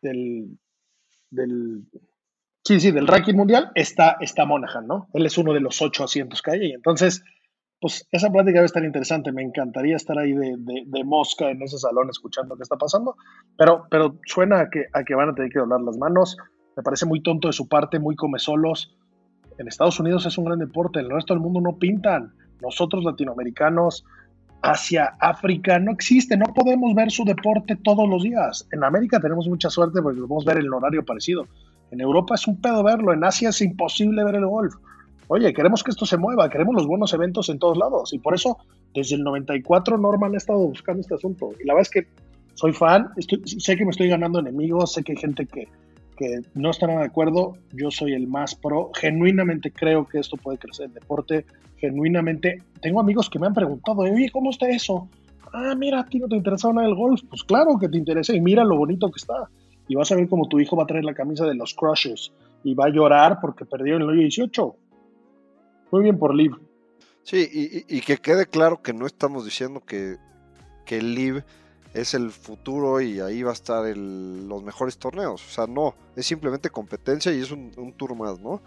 [0.00, 0.58] del,
[1.30, 1.84] del,
[2.62, 5.08] sí, sí, del ranking mundial, está, está Monahan, ¿no?
[5.12, 6.72] Él es uno de los ocho asientos que hay ahí.
[6.72, 7.22] Entonces,
[7.80, 9.30] pues esa plática debe estar interesante.
[9.30, 13.16] Me encantaría estar ahí de, mosca en ese salón escuchando qué está pasando,
[13.58, 16.36] pero, pero suena a que, a que van a tener que doblar las manos.
[16.76, 18.94] Me parece muy tonto de su parte, muy come solos.
[19.58, 22.32] En Estados Unidos es un gran deporte, el resto del mundo no pintan.
[22.60, 24.04] Nosotros latinoamericanos,
[24.62, 28.66] Asia, África, no existe, no podemos ver su deporte todos los días.
[28.72, 31.46] En América tenemos mucha suerte porque lo podemos ver en el horario parecido.
[31.90, 34.74] En Europa es un pedo verlo, en Asia es imposible ver el golf.
[35.28, 38.12] Oye, queremos que esto se mueva, queremos los buenos eventos en todos lados.
[38.12, 38.58] Y por eso,
[38.94, 41.50] desde el 94, Norman ha estado buscando este asunto.
[41.62, 42.08] Y la verdad es que
[42.54, 43.10] soy fan,
[43.44, 45.68] sé que me estoy ganando enemigos, sé que hay gente que,
[46.16, 47.54] que no nada de acuerdo.
[47.72, 48.90] Yo soy el más pro.
[48.94, 51.46] Genuinamente creo que esto puede crecer el deporte.
[51.76, 55.08] Genuinamente, tengo amigos que me han preguntado, oye, ¿cómo está eso?
[55.52, 57.22] Ah, mira, a ti no te interesa nada el golf.
[57.28, 59.48] Pues claro que te interesa y mira lo bonito que está.
[59.86, 62.32] Y vas a ver cómo tu hijo va a traer la camisa de los Crushers
[62.62, 64.76] y va a llorar porque perdió en el hoyo 18
[65.94, 66.50] muy bien por Liv.
[67.22, 67.48] Sí,
[67.88, 70.16] y, que quede claro que no estamos diciendo que,
[70.84, 71.44] que Liv
[71.94, 75.44] es el futuro y ahí va a estar los mejores torneos.
[75.46, 78.60] O sea, no, es simplemente competencia y es un, tour más, ¿no?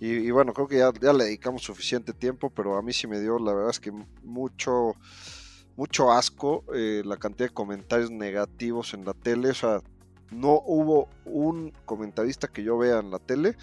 [0.00, 3.20] Y, bueno, creo que ya, ya, le dedicamos suficiente tiempo, pero a mí sí me
[3.20, 3.92] dio, la verdad es que
[4.24, 4.96] mucho,
[5.76, 9.50] mucho asco eh, la cantidad de comentarios negativos en la tele.
[9.50, 9.80] O sea,
[10.32, 13.56] no hubo un comentarista que yo vea en la tele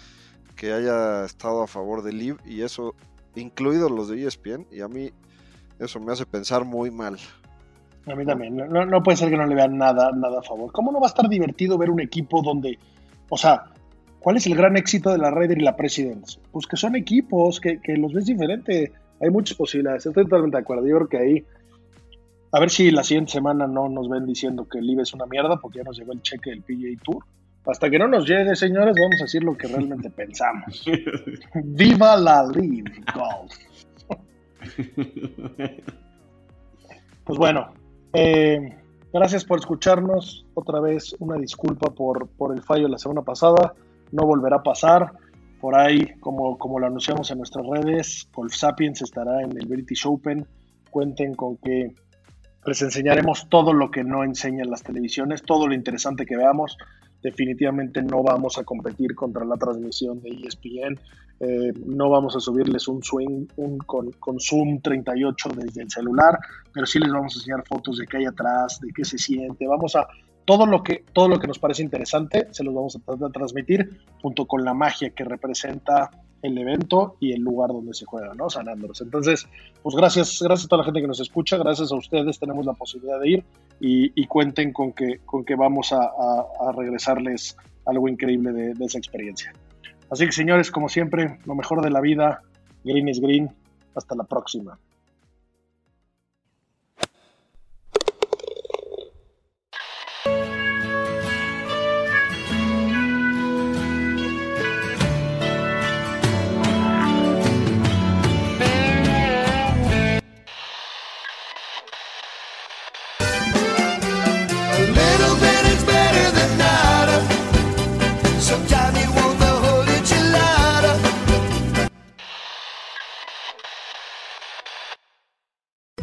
[0.56, 2.94] que haya estado a favor de Liv y eso,
[3.34, 5.12] incluidos los de ESPN, y a mí
[5.78, 7.18] eso me hace pensar muy mal.
[8.06, 10.72] A mí también, no, puede ser que no le vean nada, nada a favor.
[10.72, 12.78] ¿Cómo no va a estar divertido ver un equipo donde,
[13.28, 13.64] o sea,
[14.20, 16.40] ¿cuál es el gran éxito de la Raider y la Presidents?
[16.50, 18.92] Pues que son equipos, que, que los ves diferente.
[19.20, 20.86] Hay muchas posibilidades, estoy totalmente de acuerdo.
[20.86, 21.44] Yo creo que ahí,
[22.52, 25.58] a ver si la siguiente semana no nos ven diciendo que Liv es una mierda,
[25.58, 27.24] porque ya nos llegó el cheque del PGA Tour.
[27.66, 30.84] Hasta que no nos llegue, señores, vamos a decir lo que realmente pensamos.
[31.54, 33.54] ¡Viva la Live Golf!
[37.24, 37.72] pues bueno,
[38.12, 38.76] eh,
[39.12, 40.46] gracias por escucharnos.
[40.54, 43.74] Otra vez una disculpa por, por el fallo de la semana pasada.
[44.12, 45.12] No volverá a pasar.
[45.60, 50.06] Por ahí, como, como lo anunciamos en nuestras redes, Golf Sapiens estará en el British
[50.06, 50.46] Open.
[50.90, 51.94] Cuenten con que
[52.66, 56.76] les enseñaremos todo lo que no enseñan las televisiones, todo lo interesante que veamos.
[57.22, 60.98] Definitivamente no vamos a competir contra la transmisión de ESPN.
[61.40, 63.46] Eh, no vamos a subirles un swing
[63.86, 66.38] con, con, Zoom 38 desde el celular,
[66.72, 69.66] pero sí les vamos a enseñar fotos de qué hay atrás, de qué se siente.
[69.66, 70.06] Vamos a
[70.44, 74.46] todo lo que, todo lo que nos parece interesante se los vamos a transmitir junto
[74.46, 76.10] con la magia que representa
[76.42, 78.48] el evento y el lugar donde se juega, ¿no?
[78.50, 79.00] San Andrés.
[79.00, 79.46] Entonces,
[79.82, 82.72] pues gracias, gracias a toda la gente que nos escucha, gracias a ustedes tenemos la
[82.72, 83.44] posibilidad de ir
[83.80, 86.10] y, cuenten con que, con que vamos a,
[86.76, 89.52] regresarles algo increíble de, de, esa experiencia.
[90.10, 92.42] Así que señores, como siempre, lo mejor de la vida,
[92.84, 93.50] green is green,
[93.94, 94.78] hasta la próxima.